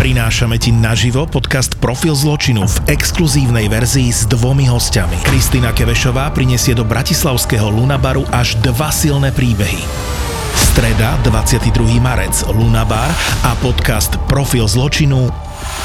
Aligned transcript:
Prinášame 0.00 0.56
ti 0.56 0.72
naživo 0.72 1.28
podcast 1.28 1.76
Profil 1.76 2.16
zločinu 2.16 2.64
v 2.64 2.88
exkluzívnej 2.88 3.68
verzii 3.68 4.08
s 4.08 4.24
dvomi 4.24 4.64
hostiami. 4.64 5.28
Kristýna 5.28 5.76
Kevešová 5.76 6.32
prinesie 6.32 6.72
do 6.72 6.88
bratislavského 6.88 7.68
Lunabaru 7.68 8.24
až 8.32 8.56
dva 8.64 8.88
silné 8.88 9.28
príbehy. 9.28 9.84
Streda, 10.56 11.20
22. 11.20 12.00
marec, 12.00 12.32
Lunabar 12.48 13.12
a 13.44 13.52
podcast 13.60 14.16
Profil 14.24 14.64
zločinu 14.64 15.28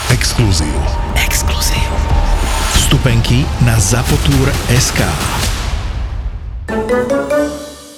Exkluzív. 0.08 0.80
Exkluzív. 1.20 1.84
Vstupenky 2.72 3.44
na 3.68 3.76
Zapotur.sk 3.76 5.04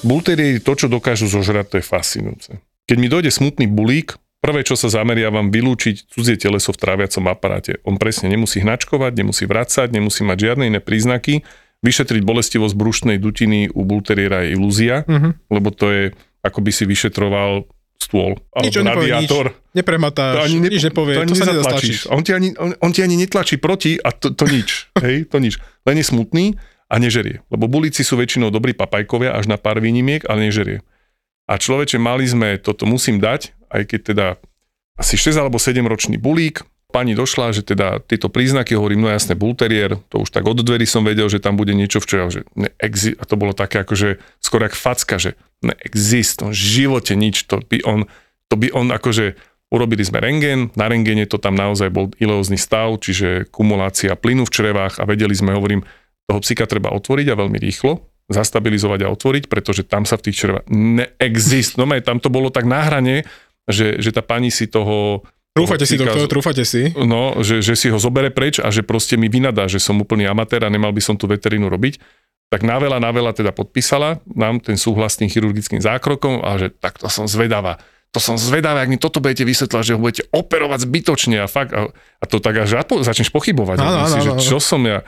Bulterieri 0.01 0.65
to, 0.65 0.73
čo 0.73 0.89
dokážu 0.89 1.29
zožrať, 1.29 1.65
to 1.69 1.75
je 1.77 1.85
fascinujúce. 1.85 2.57
Keď 2.89 2.97
mi 2.97 3.05
dojde 3.05 3.29
smutný 3.29 3.69
bulík, 3.69 4.17
prvé, 4.41 4.61
čo 4.63 4.77
sa 4.77 4.87
zameriavam, 4.89 5.49
vylúčiť 5.49 6.11
cudzie 6.13 6.37
teleso 6.37 6.71
v 6.73 6.81
tráviacom 6.81 7.25
aparáte. 7.29 7.81
On 7.83 7.97
presne 7.97 8.29
nemusí 8.31 8.61
hnačkovať, 8.61 9.11
nemusí 9.17 9.43
vracať, 9.49 9.87
nemusí 9.91 10.21
mať 10.23 10.37
žiadne 10.37 10.65
iné 10.69 10.79
príznaky. 10.81 11.45
Vyšetriť 11.85 12.25
bolestivosť 12.25 12.73
brušnej 12.73 13.17
dutiny 13.21 13.69
u 13.69 13.85
bulteriera 13.85 14.41
je 14.45 14.57
ilúzia, 14.57 15.05
uh-huh. 15.05 15.37
lebo 15.53 15.69
to 15.69 15.93
je, 15.93 16.03
ako 16.41 16.65
by 16.65 16.71
si 16.73 16.89
vyšetroval 16.89 17.69
stôl 18.01 18.39
alebo 18.55 18.71
radiátor. 18.81 19.45
nič. 19.51 19.75
Neprematáš, 19.77 20.33
To 20.33 20.45
ani 20.47 20.57
ne- 20.63 20.71
nič 20.73 20.83
nepovie, 20.89 21.13
to, 21.17 21.21
ani 21.25 21.33
to 21.33 21.37
sa 21.37 21.45
nezatlačíš. 21.53 21.97
on 22.09 22.21
ti, 22.25 22.31
ani, 22.33 22.49
on, 22.57 22.73
on 22.81 22.91
ti 22.93 23.01
ani 23.05 23.13
netlačí 23.19 23.61
proti 23.61 23.99
a 23.99 24.09
to, 24.09 24.33
to 24.33 24.45
nič. 24.49 24.69
hej, 25.05 25.27
to 25.29 25.37
nič. 25.37 25.59
Len 25.85 25.97
je 26.01 26.05
smutný 26.05 26.45
a 26.87 26.95
nežerie. 26.97 27.43
Lebo 27.51 27.67
bulíci 27.67 28.01
sú 28.01 28.15
väčšinou 28.15 28.49
dobrí 28.49 28.73
papajkovia 28.73 29.35
až 29.35 29.51
na 29.51 29.59
pár 29.59 29.83
výnimiek, 29.83 30.23
ale 30.25 30.47
nežerie. 30.49 30.81
A 31.47 31.59
človeče, 31.59 31.99
mali 31.99 32.27
sme, 32.27 32.59
toto 32.59 32.87
musím 32.87 33.19
dať, 33.23 33.56
aj 33.71 33.83
keď 33.87 33.99
teda 34.13 34.27
asi 34.97 35.15
6 35.15 35.37
alebo 35.37 35.61
7 35.61 35.77
ročný 35.85 36.17
bulík, 36.17 36.65
pani 36.89 37.13
došla, 37.13 37.51
že 37.51 37.67
teda 37.67 37.99
tieto 38.01 38.31
príznaky, 38.31 38.73
hovorím, 38.73 39.05
no 39.05 39.09
jasne, 39.11 39.35
bulterier, 39.35 39.99
to 40.09 40.23
už 40.23 40.31
tak 40.31 40.47
od 40.47 40.57
dverí 40.57 40.87
som 40.87 41.03
vedel, 41.03 41.27
že 41.27 41.43
tam 41.43 41.59
bude 41.59 41.75
niečo 41.75 41.99
včera, 41.99 42.31
že 42.31 42.47
neexi- 42.55 43.13
a 43.19 43.23
to 43.27 43.35
bolo 43.35 43.51
také 43.51 43.83
akože 43.83 44.17
skoro 44.39 44.65
jak 44.65 44.73
facka, 44.73 45.19
že 45.19 45.35
neexist, 45.61 46.41
v 46.41 46.55
živote 46.55 47.13
nič, 47.13 47.45
to 47.45 47.59
by 47.59 47.83
on, 47.83 48.07
to 48.47 48.55
by 48.55 48.71
on 48.71 48.89
akože 48.89 49.35
Urobili 49.67 49.99
sme 49.99 50.23
rengén, 50.23 50.71
na 50.79 50.87
rengéne 50.87 51.27
to 51.27 51.35
tam 51.35 51.51
naozaj 51.51 51.91
bol 51.91 52.07
ileózny 52.23 52.55
stav, 52.55 52.95
čiže 53.03 53.51
kumulácia 53.51 54.15
plynu 54.15 54.47
v 54.47 54.53
črevách 54.55 54.95
a 54.95 55.03
vedeli 55.03 55.35
sme, 55.35 55.51
hovorím, 55.51 55.83
toho 56.23 56.39
psika 56.39 56.63
treba 56.63 56.95
otvoriť 56.95 57.27
a 57.27 57.35
veľmi 57.35 57.59
rýchlo, 57.59 57.99
zastabilizovať 58.31 59.03
a 59.03 59.11
otvoriť, 59.11 59.51
pretože 59.51 59.83
tam 59.83 60.07
sa 60.07 60.15
v 60.15 60.31
tých 60.31 60.39
črevách 60.39 60.71
neexist. 60.71 61.75
No 61.75 61.83
tam 61.99 62.23
to 62.23 62.31
bolo 62.31 62.47
tak 62.47 62.63
na 62.63 62.79
hrane, 62.79 63.27
že, 63.67 63.99
že 63.99 64.09
tá 64.15 64.23
pani 64.23 64.49
si 64.49 64.65
toho... 64.65 65.27
Trúfate 65.53 65.89
si, 65.89 65.97
toho 65.97 66.07
doktor, 66.13 66.29
trúfate 66.29 66.63
si. 66.63 66.93
No, 66.93 67.41
že, 67.41 67.65
že 67.65 67.73
si 67.73 67.89
ho 67.89 67.97
zobere 67.97 68.29
preč 68.29 68.61
a 68.61 68.69
že 68.69 68.85
proste 68.85 69.17
mi 69.17 69.25
vynadá, 69.27 69.65
že 69.65 69.81
som 69.81 69.97
úplný 69.97 70.29
amatér 70.29 70.63
a 70.63 70.69
nemal 70.69 70.93
by 70.93 71.01
som 71.01 71.17
tú 71.17 71.25
veterínu 71.25 71.65
robiť. 71.65 71.97
Tak 72.47 72.63
na 72.63 72.79
veľa, 72.79 73.03
na 73.03 73.11
veľa 73.11 73.35
teda 73.35 73.51
podpísala 73.51 74.23
nám 74.31 74.63
ten 74.63 74.79
súhlas 74.79 75.17
s 75.17 75.19
tým 75.19 75.27
chirurgickým 75.27 75.83
zákrokom 75.83 76.45
a 76.45 76.55
že 76.55 76.71
tak 76.71 77.01
to 77.01 77.11
som 77.11 77.27
zvedavá. 77.27 77.81
To 78.15 78.23
som 78.23 78.39
zvedavá, 78.39 78.87
ak 78.87 78.89
mi 78.89 78.95
toto 78.95 79.19
budete 79.19 79.43
vysvetľovať, 79.43 79.83
že 79.83 79.93
ho 79.97 79.99
budete 79.99 80.23
operovať 80.31 80.79
zbytočne 80.87 81.43
a 81.43 81.47
fakt, 81.51 81.75
a, 81.75 81.91
a 81.91 82.23
to 82.23 82.39
tak 82.39 82.63
až 82.63 82.79
začneš 83.03 83.35
pochybovať. 83.35 83.83
Áno, 83.83 84.07
si, 84.07 84.15
áno, 84.15 84.23
že 84.23 84.31
áno. 84.31 84.41
čo 84.41 84.57
som 84.63 84.79
ja. 84.87 85.03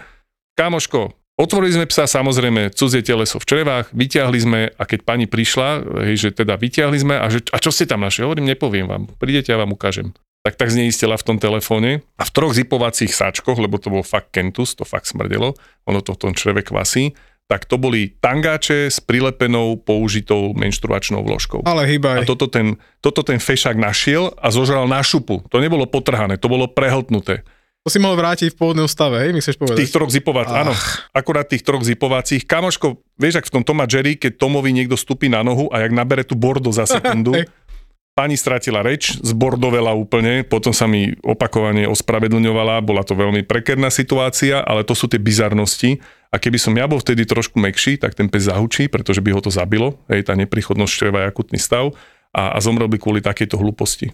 Kámoško, 0.59 1.15
otvorili 1.39 1.79
sme 1.79 1.85
psa, 1.87 2.03
samozrejme, 2.05 2.75
cudzie 2.75 2.99
teleso 2.99 3.39
v 3.39 3.47
črevách, 3.47 3.95
vyťahli 3.95 4.39
sme 4.39 4.59
a 4.75 4.83
keď 4.83 4.99
pani 5.07 5.25
prišla, 5.25 5.87
hej, 6.11 6.27
že 6.27 6.29
teda 6.35 6.59
vyťahli 6.59 6.97
sme 6.99 7.15
a, 7.15 7.25
že, 7.31 7.47
a 7.49 7.57
čo 7.57 7.71
ste 7.71 7.87
tam 7.87 8.03
našli? 8.03 8.27
Hovorím, 8.27 8.51
nepoviem 8.51 8.85
vám, 8.85 9.07
prídete 9.17 9.55
a 9.55 9.61
vám 9.63 9.71
ukážem 9.71 10.11
tak 10.39 10.55
tak 10.55 10.71
zneistila 10.71 11.19
v 11.19 11.27
tom 11.27 11.37
telefóne 11.37 11.99
a 12.15 12.23
v 12.23 12.31
troch 12.31 12.55
zipovacích 12.55 13.11
sáčkoch, 13.11 13.59
lebo 13.59 13.75
to 13.75 13.91
bol 13.91 14.07
fakt 14.07 14.31
kentus, 14.31 14.71
to 14.71 14.87
fakt 14.87 15.11
smrdelo, 15.11 15.53
ono 15.83 15.99
to 15.99 16.15
v 16.15 16.21
tom 16.25 16.31
čreve 16.31 16.63
kvasí, 16.63 17.11
tak 17.49 17.65
to 17.65 17.81
boli 17.81 18.13
tangáče 18.21 18.93
s 18.93 19.01
prilepenou 19.01 19.81
použitou 19.81 20.53
menštruačnou 20.53 21.25
vložkou. 21.25 21.65
Ale 21.65 21.83
A 21.83 21.89
hýbaj. 21.89 22.29
toto 22.29 22.45
ten, 22.45 22.77
toto 23.01 23.25
ten 23.25 23.41
fešák 23.41 23.73
našiel 23.73 24.31
a 24.37 24.53
zožral 24.53 24.85
na 24.85 25.01
šupu. 25.01 25.41
To 25.49 25.57
nebolo 25.57 25.89
potrhané, 25.89 26.37
to 26.37 26.45
bolo 26.45 26.69
prehltnuté. 26.69 27.41
To 27.83 27.87
si 27.87 27.97
mohol 28.03 28.19
vrátiť 28.19 28.51
v 28.51 28.57
pôvodnom 28.59 28.91
stave, 28.91 29.23
hej, 29.23 29.31
mi 29.31 29.39
chceš 29.39 29.55
povedať? 29.55 29.79
tých 29.79 29.95
troch 29.95 30.11
zipovacích, 30.11 30.61
áno, 30.67 30.75
akurát 31.15 31.47
tých 31.47 31.63
troch 31.63 31.79
zipovacích. 31.79 32.43
Kamoško, 32.43 32.99
vieš, 33.15 33.39
ak 33.39 33.47
v 33.47 33.53
tom 33.55 33.63
Toma 33.63 33.87
Jerry, 33.87 34.19
keď 34.19 34.35
Tomovi 34.35 34.75
niekto 34.75 34.99
stupí 34.99 35.31
na 35.31 35.47
nohu 35.47 35.71
a 35.71 35.87
jak 35.87 35.95
nabere 35.95 36.27
tú 36.27 36.35
bordo 36.35 36.75
za 36.75 36.83
sekundu, 36.83 37.39
pani 38.19 38.35
stratila 38.35 38.83
reč, 38.83 39.15
zbordovela 39.23 39.95
úplne, 39.95 40.43
potom 40.43 40.75
sa 40.75 40.91
mi 40.91 41.15
opakovane 41.23 41.87
ospravedlňovala, 41.87 42.83
bola 42.83 43.07
to 43.07 43.15
veľmi 43.15 43.47
prekerná 43.47 43.87
situácia, 43.87 44.59
ale 44.59 44.83
to 44.83 44.91
sú 44.91 45.07
tie 45.07 45.15
bizarnosti. 45.15 46.03
A 46.29 46.37
keby 46.37 46.59
som 46.59 46.75
ja 46.75 46.83
bol 46.83 46.99
vtedy 46.99 47.23
trošku 47.23 47.63
mekší, 47.63 47.95
tak 47.95 48.11
ten 48.11 48.27
pes 48.27 48.51
zahučí, 48.51 48.91
pretože 48.91 49.23
by 49.23 49.31
ho 49.31 49.39
to 49.39 49.47
zabilo, 49.47 50.03
hej, 50.11 50.27
tá 50.27 50.35
neprichodnosť 50.35 50.91
čreva 50.91 51.23
je 51.23 51.29
akutný 51.31 51.57
stav 51.57 51.95
a, 52.35 52.53
a 52.53 52.57
zomrel 52.59 52.91
by 52.91 52.99
kvôli 52.99 53.23
takejto 53.23 53.55
hlúposti. 53.55 54.11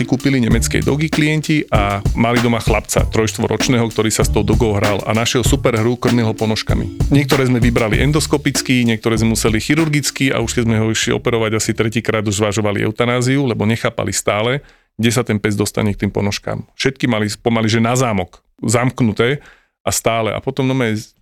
Si 0.00 0.08
kúpili 0.08 0.40
nemeckej 0.40 0.80
dogy 0.80 1.12
klienti 1.12 1.68
a 1.68 2.00
mali 2.16 2.40
doma 2.40 2.56
chlapca 2.56 3.04
trojštvoročného, 3.04 3.84
ktorý 3.84 4.08
sa 4.08 4.24
s 4.24 4.32
tou 4.32 4.40
dogou 4.40 4.72
hral 4.72 5.04
a 5.04 5.12
našiel 5.12 5.44
super 5.44 5.76
hru, 5.76 6.00
krmil 6.00 6.32
ho 6.32 6.32
ponožkami. 6.32 7.12
Niektoré 7.12 7.52
sme 7.52 7.60
vybrali 7.60 8.00
endoskopicky, 8.00 8.88
niektoré 8.88 9.20
sme 9.20 9.36
museli 9.36 9.60
chirurgicky 9.60 10.32
a 10.32 10.40
už 10.40 10.56
keď 10.56 10.64
sme 10.64 10.80
ho 10.80 10.88
išli 10.88 11.12
operovať 11.12 11.60
asi 11.60 11.76
tretíkrát 11.76 12.24
už 12.24 12.40
zvažovali 12.40 12.80
eutanáziu, 12.80 13.44
lebo 13.44 13.68
nechápali 13.68 14.16
stále, 14.16 14.64
kde 14.96 15.10
sa 15.12 15.20
ten 15.20 15.36
pes 15.36 15.52
dostane 15.52 15.92
k 15.92 16.08
tým 16.08 16.12
ponožkám. 16.16 16.64
Všetky 16.80 17.04
mali 17.04 17.28
pomaly, 17.36 17.68
že 17.68 17.84
na 17.84 17.92
zámok, 17.92 18.40
zamknuté 18.64 19.44
a 19.84 19.92
stále. 19.92 20.32
A 20.32 20.40
potom 20.40 20.64
no 20.64 20.72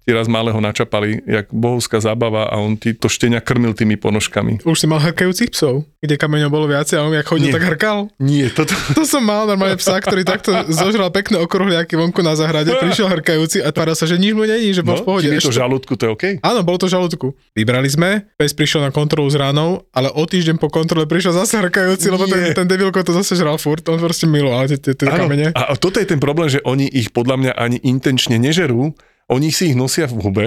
ti 0.08 0.16
raz 0.16 0.24
malého 0.24 0.56
načapali, 0.56 1.20
jak 1.28 1.52
bohovská 1.52 2.00
zábava 2.00 2.48
a 2.48 2.56
on 2.56 2.80
ti 2.80 2.96
to 2.96 3.12
štenia 3.12 3.44
krmil 3.44 3.76
tými 3.76 4.00
ponožkami. 4.00 4.64
Už 4.64 4.80
si 4.80 4.88
mal 4.88 5.04
hrkajúcich 5.04 5.52
psov, 5.52 5.84
kde 6.00 6.16
kameňov 6.16 6.48
bolo 6.48 6.64
viacej 6.64 6.96
a 6.96 7.04
on 7.04 7.12
jak 7.12 7.28
chodil, 7.28 7.52
Nie. 7.52 7.54
tak 7.60 7.76
hrkal. 7.76 8.08
Nie, 8.16 8.48
toto... 8.48 8.72
To 8.96 9.04
som 9.04 9.20
mal 9.20 9.44
normálne 9.44 9.76
psa, 9.76 10.00
ktorý 10.00 10.24
takto 10.24 10.48
zožral 10.72 11.12
pekné 11.12 11.36
okruhliaky 11.44 11.92
vonku 12.00 12.24
na 12.24 12.32
zahrade, 12.32 12.72
prišiel 12.72 13.12
hrkajúci 13.20 13.60
a 13.60 13.68
tváral 13.68 13.92
sa, 13.92 14.08
že 14.08 14.16
nič 14.16 14.32
mu 14.32 14.48
není, 14.48 14.72
že 14.72 14.80
bol 14.80 14.96
v 14.96 15.04
pohode. 15.04 15.28
No, 15.28 15.36
je 15.36 15.44
to 15.44 15.52
Ešte- 15.52 15.60
žalúdku, 15.60 15.92
to 16.00 16.02
je 16.08 16.10
OK? 16.16 16.24
Áno, 16.40 16.64
bolo 16.64 16.80
to 16.80 16.88
žalúdku. 16.88 17.36
Vybrali 17.52 17.92
sme, 17.92 18.24
pes 18.40 18.56
prišiel 18.56 18.80
na 18.80 18.88
kontrolu 18.88 19.28
s 19.28 19.36
ránou, 19.36 19.84
ale 19.92 20.08
o 20.08 20.24
týždeň 20.24 20.56
po 20.56 20.72
kontrole 20.72 21.04
prišiel 21.04 21.36
zase 21.36 21.60
hrkajúci, 21.60 22.08
lebo 22.08 22.24
ten, 22.24 22.56
ten 22.56 22.64
debilko 22.64 23.04
to 23.04 23.12
zase 23.12 23.36
žral 23.36 23.60
furt, 23.60 23.84
on 23.92 24.00
proste 24.00 24.24
miloval 24.24 24.64
tie, 24.72 24.96
kamene. 24.96 25.52
a 25.52 25.76
toto 25.76 26.00
je 26.00 26.08
ten 26.08 26.16
problém, 26.16 26.48
že 26.48 26.64
oni 26.64 26.88
ich 26.88 27.12
podľa 27.12 27.36
mňa 27.36 27.52
ani 27.60 27.76
intenčne 27.84 28.40
nežerú, 28.40 28.96
oni 29.28 29.48
si 29.52 29.72
ich 29.72 29.76
nosia 29.76 30.08
v 30.08 30.18
hube, 30.20 30.46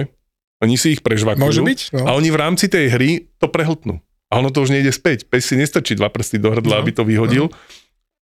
oni 0.62 0.78
si 0.78 0.94
ich 0.94 1.02
prežvakujú 1.02 1.42
Môže 1.42 1.62
byť, 1.62 1.80
no. 1.98 2.06
a 2.06 2.10
oni 2.14 2.30
v 2.30 2.38
rámci 2.38 2.70
tej 2.70 2.86
hry 2.94 3.10
to 3.42 3.50
prehltnú. 3.50 3.98
A 4.32 4.40
ono 4.40 4.48
to 4.48 4.64
už 4.64 4.72
nejde 4.72 4.94
späť. 4.94 5.28
Pes 5.28 5.44
si 5.44 5.60
nestačí 5.60 5.92
dva 5.92 6.08
prsty 6.08 6.40
do 6.40 6.48
hrdla, 6.48 6.78
No, 6.78 6.80
aby 6.80 6.94
to 6.96 7.04
vyhodil. 7.04 7.52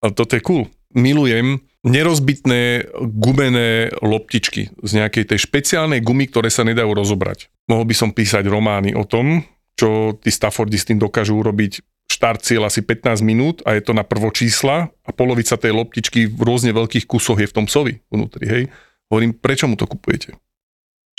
A 0.02 0.10
toto 0.10 0.34
je 0.34 0.42
cool. 0.42 0.66
Milujem 0.90 1.62
nerozbitné 1.86 2.90
gumené 3.14 3.94
loptičky 4.02 4.74
z 4.74 4.90
nejakej 4.90 5.30
tej 5.30 5.38
špeciálnej 5.46 6.02
gumy, 6.02 6.26
ktoré 6.26 6.50
sa 6.50 6.66
nedajú 6.66 6.90
rozobrať. 6.92 7.46
Mohol 7.70 7.84
by 7.86 7.94
som 7.94 8.10
písať 8.10 8.42
romány 8.50 8.90
o 8.92 9.06
tom, 9.06 9.46
čo 9.78 10.18
tí 10.18 10.34
Staffordi 10.34 10.76
s 10.76 10.88
tým 10.90 10.98
dokážu 10.98 11.38
urobiť 11.38 11.80
štart 12.10 12.42
cieľ 12.42 12.66
asi 12.66 12.82
15 12.82 13.22
minút 13.22 13.62
a 13.62 13.78
je 13.78 13.82
to 13.86 13.94
na 13.94 14.02
prvo 14.02 14.34
čísla 14.34 14.90
a 14.90 15.10
polovica 15.14 15.54
tej 15.54 15.72
loptičky 15.72 16.26
v 16.26 16.42
rôzne 16.42 16.74
veľkých 16.74 17.06
kusoch 17.06 17.38
je 17.38 17.46
v 17.46 17.54
tom 17.54 17.70
psovi 17.70 18.02
vnútri, 18.10 18.44
hej. 18.50 18.62
Hovorím, 19.08 19.38
prečo 19.38 19.70
mu 19.70 19.78
to 19.78 19.86
kupujete? 19.86 20.34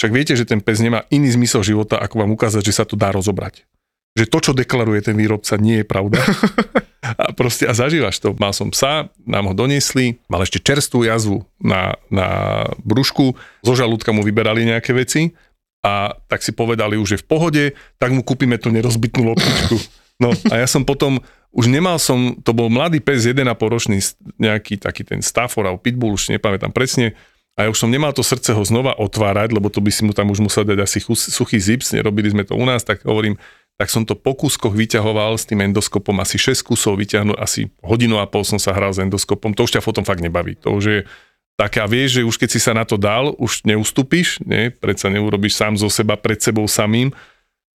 Však 0.01 0.17
viete, 0.17 0.33
že 0.33 0.49
ten 0.49 0.65
pes 0.65 0.81
nemá 0.81 1.05
iný 1.13 1.29
zmysel 1.29 1.61
života, 1.61 2.01
ako 2.01 2.25
vám 2.25 2.33
ukázať, 2.33 2.65
že 2.65 2.73
sa 2.73 2.89
to 2.89 2.97
dá 2.97 3.13
rozobrať. 3.13 3.69
Že 4.17 4.25
to, 4.33 4.37
čo 4.41 4.51
deklaruje 4.57 5.05
ten 5.05 5.13
výrobca, 5.13 5.61
nie 5.61 5.85
je 5.85 5.85
pravda. 5.85 6.17
A 7.01 7.33
proste, 7.33 7.65
a 7.65 7.73
zažívaš 7.73 8.21
to. 8.21 8.37
Mal 8.37 8.53
som 8.53 8.69
psa, 8.69 9.09
nám 9.25 9.49
ho 9.49 9.53
doniesli, 9.57 10.21
mal 10.29 10.45
ešte 10.45 10.61
čerstvú 10.61 11.05
jazvu 11.05 11.45
na, 11.57 11.97
na 12.13 12.61
brúšku, 12.85 13.33
zo 13.65 13.73
žalúdka 13.73 14.13
mu 14.13 14.21
vyberali 14.21 14.69
nejaké 14.69 14.93
veci 14.93 15.33
a 15.81 16.13
tak 16.29 16.45
si 16.45 16.53
povedali 16.53 17.01
už, 17.01 17.17
že 17.17 17.21
v 17.21 17.25
pohode, 17.25 17.63
tak 17.97 18.13
mu 18.13 18.21
kúpime 18.21 18.61
tú 18.61 18.69
nerozbitnú 18.69 19.33
loptičku. 19.33 19.81
No 20.21 20.29
a 20.53 20.61
ja 20.61 20.69
som 20.69 20.85
potom, 20.85 21.17
už 21.49 21.73
nemal 21.73 21.97
som, 21.97 22.37
to 22.45 22.53
bol 22.53 22.69
mladý 22.69 23.01
pes, 23.01 23.25
1,5 23.25 23.49
ročný, 23.57 23.97
nejaký 24.37 24.77
taký 24.77 25.01
ten 25.01 25.25
Stafford 25.25 25.73
alebo 25.73 25.81
Pitbull, 25.81 26.13
už 26.13 26.29
si 26.29 26.37
nepamätám 26.37 26.69
presne, 26.69 27.17
A 27.59 27.67
ja 27.67 27.71
už 27.71 27.83
som 27.83 27.91
nemal 27.91 28.15
to 28.15 28.23
srdce 28.23 28.55
ho 28.55 28.63
znova 28.63 28.95
otvárať, 28.95 29.51
lebo 29.51 29.67
to 29.67 29.83
by 29.83 29.91
si 29.91 30.07
mu 30.07 30.15
tam 30.15 30.31
už 30.31 30.39
musel 30.39 30.63
dať 30.63 30.79
asi 30.81 31.03
suchý 31.03 31.59
zips, 31.59 31.91
nerobili 31.91 32.31
sme 32.31 32.47
to 32.47 32.55
u 32.55 32.63
nás, 32.63 32.87
tak 32.87 33.03
hovorím, 33.03 33.35
tak 33.75 33.91
som 33.91 34.07
to 34.07 34.15
po 34.15 34.37
kúskoch 34.37 34.71
vyťahoval 34.71 35.35
s 35.35 35.49
tým 35.49 35.65
endoskopom, 35.67 36.15
asi 36.23 36.39
6 36.39 36.63
kusov 36.63 36.95
vyťahnuť, 37.01 37.37
asi 37.37 37.67
hodinu 37.83 38.21
a 38.21 38.29
pol 38.29 38.45
som 38.47 38.61
sa 38.61 38.71
hral 38.71 38.95
s 38.95 39.01
endoskopom, 39.01 39.51
to 39.51 39.67
už 39.67 39.73
ťa 39.75 39.83
potom 39.83 40.05
fakt 40.07 40.23
nebaví. 40.23 40.55
To 40.63 40.77
už 40.77 40.83
je 40.85 40.99
také 41.59 41.83
a 41.83 41.89
vieš, 41.89 42.21
že 42.21 42.27
už 42.27 42.39
keď 42.39 42.49
si 42.55 42.59
sa 42.61 42.71
na 42.71 42.87
to 42.87 42.95
dal, 42.95 43.35
už 43.35 43.67
neustúpiš, 43.67 44.41
nie? 44.45 44.71
predsa 44.71 45.11
neurobiš 45.11 45.57
sám 45.57 45.75
zo 45.75 45.91
seba 45.91 46.15
pred 46.15 46.39
sebou 46.39 46.65
samým, 46.69 47.11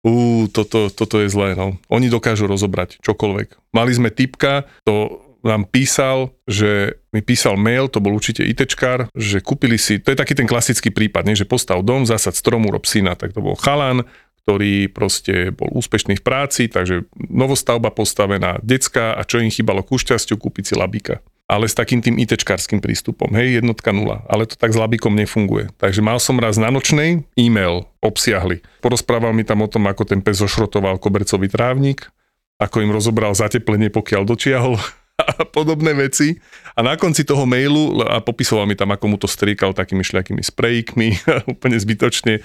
Ú, 0.03 0.51
toto, 0.51 0.91
toto 0.91 1.23
je 1.23 1.31
zlé, 1.31 1.55
no. 1.55 1.79
Oni 1.87 2.11
dokážu 2.11 2.51
rozobrať 2.51 2.99
čokoľvek. 3.07 3.71
Mali 3.71 3.93
sme 3.95 4.11
typka, 4.11 4.67
to 4.83 5.23
nám 5.43 5.69
písal, 5.69 6.35
že 6.47 6.99
mi 7.11 7.21
písal 7.21 7.59
mail, 7.59 7.91
to 7.91 7.99
bol 7.99 8.15
určite 8.15 8.47
ITčkár, 8.47 9.11
že 9.13 9.43
kúpili 9.43 9.77
si, 9.77 9.99
to 9.99 10.15
je 10.15 10.19
taký 10.19 10.39
ten 10.39 10.49
klasický 10.49 10.95
prípad, 10.95 11.27
nie? 11.29 11.39
že 11.39 11.47
postav 11.47 11.83
dom, 11.83 12.07
zasad 12.07 12.39
stromu, 12.39 12.71
rob 12.71 12.87
syna, 12.87 13.19
tak 13.19 13.35
to 13.37 13.43
bol 13.43 13.59
chalan, 13.59 14.07
ktorý 14.43 14.91
proste 14.91 15.55
bol 15.55 15.71
úspešný 15.71 16.19
v 16.19 16.25
práci, 16.25 16.67
takže 16.67 17.07
novostavba 17.31 17.95
postavená, 17.95 18.59
decka 18.63 19.15
a 19.15 19.23
čo 19.23 19.39
im 19.39 19.51
chýbalo 19.51 19.87
ku 19.87 19.99
šťastiu, 19.99 20.35
kúpiť 20.39 20.73
si 20.73 20.75
labíka 20.75 21.23
ale 21.53 21.69
s 21.69 21.77
takým 21.77 22.01
tým 22.01 22.17
ITčkárským 22.17 22.81
prístupom. 22.81 23.29
Hej, 23.37 23.61
jednotka 23.61 23.93
nula. 23.93 24.25
Ale 24.25 24.49
to 24.49 24.57
tak 24.57 24.73
s 24.73 24.81
labikom 24.81 25.13
nefunguje. 25.13 25.69
Takže 25.77 26.01
mal 26.01 26.17
som 26.17 26.41
raz 26.41 26.57
na 26.57 26.73
nočnej 26.73 27.29
e-mail 27.37 27.85
obsiahli. 28.01 28.65
Porozprával 28.81 29.37
mi 29.37 29.45
tam 29.45 29.61
o 29.61 29.69
tom, 29.69 29.85
ako 29.85 30.09
ten 30.09 30.25
pes 30.25 30.41
zošrotoval 30.41 30.97
kobercový 30.97 31.53
trávnik, 31.53 32.09
ako 32.57 32.81
im 32.81 32.95
rozobral 32.95 33.37
zateplenie, 33.37 33.93
pokiaľ 33.93 34.23
dočiahol 34.25 34.81
a 35.23 35.47
podobné 35.47 35.95
veci. 35.95 36.37
A 36.75 36.83
na 36.83 36.99
konci 36.99 37.23
toho 37.23 37.47
mailu 37.47 38.03
a 38.03 38.19
popisoval 38.19 38.67
mi 38.67 38.75
tam, 38.75 38.91
ako 38.91 39.05
mu 39.07 39.17
to 39.17 39.31
striekal 39.31 39.73
takými 39.73 40.03
šľakými 40.03 40.43
sprejkmi, 40.43 41.09
úplne 41.55 41.79
zbytočne. 41.79 42.43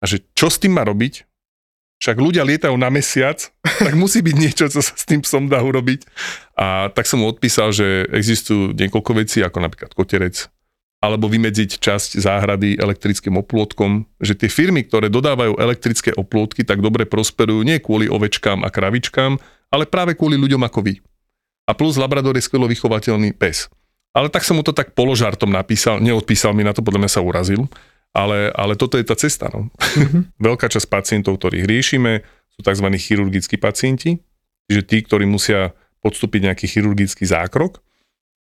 A 0.00 0.04
že 0.08 0.22
čo 0.32 0.48
s 0.48 0.56
tým 0.56 0.78
má 0.78 0.86
robiť? 0.86 1.28
však 2.00 2.16
ľudia 2.16 2.42
lietajú 2.48 2.74
na 2.80 2.88
mesiac, 2.88 3.38
tak 3.86 3.94
musí 3.94 4.24
byť 4.24 4.36
niečo, 4.40 4.66
co 4.72 4.80
sa 4.80 4.94
s 4.96 5.04
tým 5.04 5.20
psom 5.20 5.46
dá 5.46 5.60
urobiť. 5.60 6.08
A 6.56 6.88
tak 6.90 7.04
som 7.04 7.20
mu 7.20 7.28
odpísal, 7.28 7.70
že 7.76 8.08
existujú 8.08 8.72
niekoľko 8.72 9.12
vecí, 9.20 9.44
ako 9.44 9.60
napríklad 9.60 9.92
koterec, 9.92 10.48
alebo 11.04 11.28
vymedziť 11.28 11.80
časť 11.80 12.10
záhrady 12.20 12.80
elektrickým 12.80 13.36
oplôtkom, 13.36 14.08
že 14.20 14.36
tie 14.36 14.48
firmy, 14.48 14.84
ktoré 14.88 15.12
dodávajú 15.12 15.60
elektrické 15.60 16.16
oplôtky, 16.16 16.64
tak 16.64 16.80
dobre 16.80 17.04
prosperujú 17.04 17.64
nie 17.64 17.80
kvôli 17.80 18.08
ovečkám 18.08 18.64
a 18.64 18.72
kravičkám, 18.72 19.36
ale 19.70 19.84
práve 19.84 20.16
kvôli 20.16 20.40
ľuďom 20.40 20.60
ako 20.66 20.80
vy. 20.84 20.94
A 21.70 21.72
plus 21.78 21.94
Labrador 21.94 22.34
je 22.34 22.42
skvelo 22.42 22.66
vychovateľný 22.66 23.30
pes. 23.38 23.70
Ale 24.10 24.26
tak 24.26 24.42
som 24.42 24.58
mu 24.58 24.66
to 24.66 24.74
tak 24.74 24.98
položartom 24.98 25.54
napísal, 25.54 26.02
neodpísal 26.02 26.50
mi 26.50 26.66
na 26.66 26.74
to, 26.74 26.82
podľa 26.82 27.06
mňa 27.06 27.10
sa 27.14 27.22
urazil. 27.22 27.70
Ale, 28.10 28.50
ale 28.58 28.74
toto 28.74 28.98
je 28.98 29.06
tá 29.06 29.14
cesta. 29.14 29.46
No. 29.54 29.70
Mm-hmm. 29.78 30.34
Veľká 30.50 30.66
časť 30.66 30.90
pacientov, 30.90 31.38
ktorých 31.38 31.62
riešime, 31.62 32.26
sú 32.50 32.66
tzv. 32.66 32.86
chirurgickí 32.98 33.54
pacienti, 33.54 34.18
čiže 34.66 34.82
tí, 34.82 34.98
ktorí 35.06 35.30
musia 35.30 35.70
podstúpiť 36.02 36.50
nejaký 36.50 36.66
chirurgický 36.66 37.22
zákrok, 37.22 37.78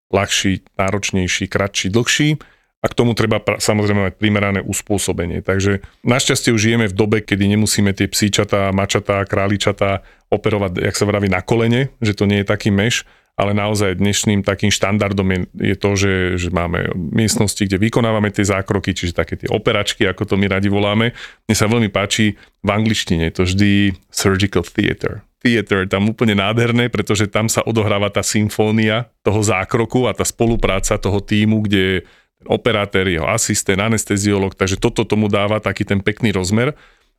ľahší, 0.09 0.65
náročnejší, 0.81 1.53
kratší, 1.53 1.93
dlhší 1.93 2.41
a 2.79 2.87
k 2.87 2.95
tomu 2.95 3.15
treba 3.19 3.43
pra- 3.43 3.59
samozrejme 3.59 4.11
mať 4.11 4.15
primerané 4.23 4.61
uspôsobenie. 4.63 5.43
Takže 5.43 5.83
našťastie 6.07 6.55
už 6.55 6.63
žijeme 6.63 6.87
v 6.87 6.95
dobe, 6.95 7.19
kedy 7.23 7.51
nemusíme 7.59 7.91
tie 7.91 8.07
psíčatá, 8.07 8.71
mačatá, 8.71 9.27
králičatá 9.27 10.07
operovať, 10.31 10.87
jak 10.87 10.95
sa 10.95 11.09
vraví, 11.09 11.27
na 11.27 11.43
kolene, 11.43 11.91
že 11.99 12.15
to 12.15 12.31
nie 12.31 12.45
je 12.45 12.47
taký 12.47 12.71
meš, 12.71 13.03
ale 13.39 13.55
naozaj 13.55 14.03
dnešným 14.03 14.43
takým 14.43 14.75
štandardom 14.75 15.27
je, 15.31 15.41
je 15.71 15.77
to, 15.79 15.91
že, 15.95 16.15
že 16.43 16.49
máme 16.51 16.91
miestnosti, 16.95 17.63
kde 17.63 17.79
vykonávame 17.79 18.35
tie 18.35 18.43
zákroky, 18.43 18.91
čiže 18.91 19.15
také 19.15 19.39
tie 19.39 19.47
operačky, 19.47 20.11
ako 20.11 20.27
to 20.27 20.35
my 20.35 20.51
radi 20.51 20.67
voláme. 20.67 21.15
Mne 21.47 21.55
sa 21.55 21.71
veľmi 21.71 21.87
páči 21.87 22.35
v 22.67 22.69
angličtine, 22.69 23.31
je 23.31 23.35
to 23.39 23.43
vždy 23.47 23.71
surgical 24.11 24.67
theater. 24.67 25.23
Theater, 25.39 25.87
tam 25.87 26.11
úplne 26.11 26.35
nádherné, 26.35 26.91
pretože 26.91 27.31
tam 27.31 27.47
sa 27.47 27.63
odohráva 27.63 28.11
tá 28.11 28.27
symfónia 28.27 29.07
toho 29.23 29.39
zákroku 29.39 30.11
a 30.11 30.13
tá 30.19 30.27
spolupráca 30.27 30.99
toho 30.99 31.23
týmu, 31.23 31.63
kde 31.63 32.03
operátor, 32.47 33.11
jeho 33.11 33.27
asistent, 33.27 33.83
anesteziolog, 33.83 34.55
takže 34.55 34.79
toto 34.79 35.03
tomu 35.03 35.27
dáva 35.27 35.59
taký 35.59 35.83
ten 35.83 35.99
pekný 35.99 36.31
rozmer. 36.31 36.77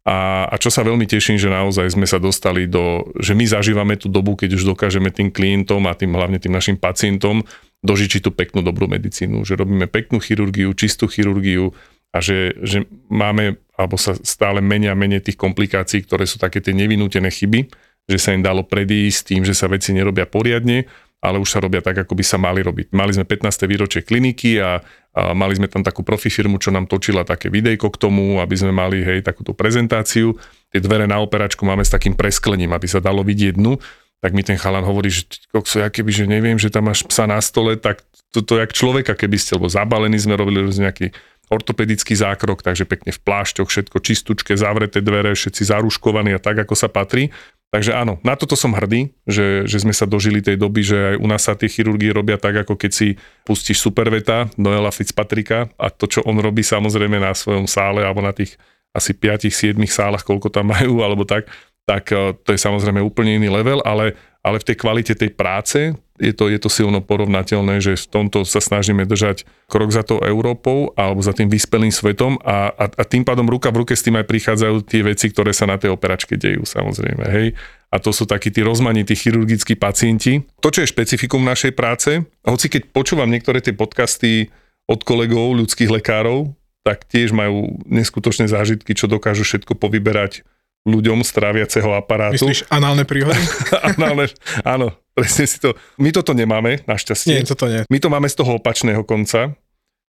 A, 0.08 0.48
a 0.48 0.56
čo 0.56 0.72
sa 0.72 0.80
veľmi 0.80 1.04
teším, 1.04 1.36
že 1.36 1.52
naozaj 1.52 1.92
sme 1.92 2.08
sa 2.08 2.24
dostali 2.24 2.72
do, 2.72 3.04
že 3.20 3.36
my 3.36 3.44
zažívame 3.44 4.00
tú 4.00 4.08
dobu, 4.08 4.40
keď 4.40 4.56
už 4.56 4.64
dokážeme 4.64 5.12
tým 5.12 5.28
klientom 5.28 5.84
a 5.92 5.94
tým 5.94 6.16
hlavne 6.16 6.40
tým 6.40 6.56
našim 6.56 6.80
pacientom 6.80 7.44
dožičiť 7.84 8.24
tú 8.24 8.32
peknú 8.32 8.64
dobrú 8.64 8.88
medicínu, 8.88 9.44
že 9.44 9.60
robíme 9.60 9.92
peknú 9.92 10.24
chirurgiu, 10.24 10.72
čistú 10.72 11.12
chirurgiu 11.12 11.76
a 12.16 12.24
že, 12.24 12.56
že 12.64 12.88
máme, 13.12 13.60
alebo 13.76 14.00
sa 14.00 14.16
stále 14.24 14.64
menia 14.64 14.96
menej 14.96 15.30
tých 15.30 15.38
komplikácií, 15.38 16.08
ktoré 16.08 16.24
sú 16.24 16.40
také 16.40 16.64
tie 16.64 16.72
nevinútené 16.72 17.28
chyby, 17.28 17.68
že 18.10 18.18
sa 18.18 18.34
im 18.34 18.42
dalo 18.42 18.66
predísť 18.66 19.36
tým, 19.36 19.44
že 19.44 19.54
sa 19.54 19.68
veci 19.68 19.92
nerobia 19.92 20.26
poriadne 20.26 20.88
ale 21.20 21.38
už 21.40 21.52
sa 21.52 21.60
robia 21.60 21.84
tak, 21.84 22.00
ako 22.00 22.16
by 22.16 22.24
sa 22.24 22.40
mali 22.40 22.64
robiť. 22.64 22.96
Mali 22.96 23.12
sme 23.12 23.28
15. 23.28 23.68
výročie 23.68 24.02
kliniky 24.08 24.56
a, 24.60 24.80
mali 25.16 25.58
sme 25.58 25.66
tam 25.66 25.82
takú 25.82 26.06
profi 26.06 26.30
firmu, 26.30 26.62
čo 26.62 26.70
nám 26.70 26.86
točila 26.86 27.26
také 27.26 27.50
videjko 27.50 27.90
k 27.90 27.98
tomu, 27.98 28.38
aby 28.38 28.56
sme 28.56 28.70
mali 28.70 29.02
hej, 29.02 29.26
takúto 29.26 29.58
prezentáciu. 29.58 30.38
Tie 30.70 30.80
dvere 30.80 31.10
na 31.10 31.18
operačku 31.18 31.66
máme 31.66 31.82
s 31.82 31.90
takým 31.90 32.14
presklením, 32.14 32.72
aby 32.78 32.86
sa 32.86 33.02
dalo 33.02 33.26
vidieť 33.26 33.58
dnu. 33.58 33.76
Tak 34.20 34.36
mi 34.36 34.44
ten 34.44 34.60
chalan 34.60 34.84
hovorí, 34.84 35.10
že 35.10 35.26
kokso, 35.50 35.80
ja 35.80 35.88
keby, 35.88 36.12
že 36.12 36.26
neviem, 36.28 36.60
že 36.60 36.68
tam 36.68 36.92
máš 36.92 37.08
psa 37.08 37.24
na 37.24 37.40
stole, 37.40 37.80
tak 37.80 38.04
to, 38.36 38.44
to 38.44 38.60
jak 38.60 38.76
človeka, 38.76 39.16
keby 39.16 39.40
ste, 39.40 39.56
lebo 39.56 39.72
zabalený 39.72 40.28
sme 40.28 40.36
robili 40.36 40.62
nejaký 40.62 41.16
ortopedický 41.50 42.14
zákrok, 42.14 42.62
takže 42.62 42.86
pekne 42.86 43.10
v 43.10 43.20
plášťoch, 43.26 43.66
všetko 43.66 43.98
čistúčke, 44.06 44.54
zavreté 44.54 45.02
dvere, 45.02 45.34
všetci 45.34 45.66
zaruškovaní 45.66 46.38
a 46.38 46.40
tak, 46.40 46.62
ako 46.62 46.78
sa 46.78 46.92
patrí. 46.92 47.34
Takže 47.70 47.94
áno, 47.94 48.18
na 48.26 48.34
toto 48.34 48.58
som 48.58 48.74
hrdý, 48.74 49.14
že, 49.30 49.70
že 49.70 49.86
sme 49.86 49.94
sa 49.94 50.10
dožili 50.10 50.42
tej 50.42 50.58
doby, 50.58 50.82
že 50.82 50.98
aj 51.14 51.16
u 51.22 51.28
nás 51.30 51.46
sa 51.46 51.54
tie 51.54 51.70
chirurgie 51.70 52.10
robia 52.10 52.42
tak, 52.42 52.66
ako 52.66 52.74
keď 52.74 52.92
si 52.92 53.08
pustíš 53.46 53.78
Superveta, 53.78 54.50
Noela 54.58 54.90
Fitzpatricka 54.90 55.70
a 55.78 55.94
to, 55.94 56.10
čo 56.10 56.26
on 56.26 56.42
robí 56.42 56.66
samozrejme 56.66 57.22
na 57.22 57.30
svojom 57.38 57.70
sále 57.70 58.02
alebo 58.02 58.26
na 58.26 58.34
tých 58.34 58.58
asi 58.90 59.14
5-7 59.14 59.78
sálach, 59.86 60.26
koľko 60.26 60.50
tam 60.50 60.74
majú 60.74 61.06
alebo 61.06 61.30
tak, 61.30 61.46
tak 61.86 62.10
eh, 62.10 62.34
to 62.42 62.54
je 62.54 62.60
samozrejme 62.62 63.06
úplne 63.06 63.38
iný 63.38 63.54
level, 63.54 63.86
ale 63.86 64.18
ale 64.44 64.58
v 64.60 64.68
tej 64.72 64.78
kvalite 64.80 65.14
tej 65.16 65.32
práce 65.36 65.94
je 66.20 66.34
to, 66.36 66.52
je 66.52 66.60
to 66.60 66.68
silno 66.68 67.00
porovnateľné, 67.00 67.80
že 67.80 67.96
v 67.96 68.08
tomto 68.12 68.44
sa 68.44 68.60
snažíme 68.60 69.08
držať 69.08 69.48
krok 69.72 69.96
za 69.96 70.04
tou 70.04 70.20
Európou 70.20 70.92
alebo 71.00 71.24
za 71.24 71.32
tým 71.32 71.48
vyspelým 71.48 71.96
svetom 71.96 72.36
a, 72.44 72.76
a, 72.76 72.86
a 72.92 73.04
tým 73.08 73.24
pádom 73.24 73.48
ruka 73.48 73.72
v 73.72 73.84
ruke 73.84 73.96
s 73.96 74.04
tým 74.04 74.20
aj 74.20 74.28
prichádzajú 74.28 74.84
tie 74.84 75.02
veci, 75.04 75.32
ktoré 75.32 75.56
sa 75.56 75.64
na 75.64 75.80
tej 75.80 75.96
operačke 75.96 76.36
dejú 76.36 76.68
samozrejme, 76.68 77.24
hej. 77.32 77.48
A 77.90 77.98
to 77.98 78.14
sú 78.14 78.30
takí 78.30 78.54
tí 78.54 78.62
rozmanití 78.62 79.18
chirurgickí 79.18 79.74
pacienti. 79.74 80.46
To, 80.62 80.70
čo 80.70 80.86
je 80.86 80.92
špecifikum 80.94 81.42
našej 81.42 81.74
práce, 81.74 82.22
hoci 82.46 82.68
keď 82.70 82.94
počúvam 82.94 83.32
niektoré 83.32 83.66
tie 83.66 83.74
podcasty 83.74 84.54
od 84.86 85.02
kolegov, 85.02 85.58
ľudských 85.58 85.90
lekárov, 85.90 86.54
tak 86.86 87.08
tiež 87.10 87.34
majú 87.34 87.82
neskutočné 87.90 88.46
zážitky, 88.46 88.94
čo 88.94 89.10
dokážu 89.10 89.42
všetko 89.42 89.74
povyberať 89.74 90.46
ľuďom 90.88 91.26
z 91.26 91.32
tráviaceho 91.36 91.92
aparátu. 91.92 92.40
Myslíš 92.40 92.70
análne 92.72 93.04
príhody? 93.04 93.40
análne, 93.98 94.32
áno, 94.64 94.96
presne 95.12 95.46
si 95.50 95.60
to. 95.60 95.76
My 96.00 96.16
toto 96.16 96.32
nemáme, 96.32 96.84
našťastie. 96.88 97.36
Nie, 97.36 97.48
toto 97.48 97.68
nie. 97.68 97.84
My 97.90 97.98
to 98.00 98.08
máme 98.08 98.28
z 98.32 98.36
toho 98.40 98.60
opačného 98.60 99.04
konca. 99.04 99.52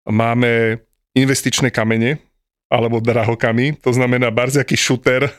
Máme 0.07 0.83
investičné 1.15 1.71
kamene, 1.71 2.23
alebo 2.67 2.99
drahokami, 2.99 3.79
to 3.79 3.95
znamená 3.95 4.35
barziaký 4.35 4.75
šuter, 4.75 5.31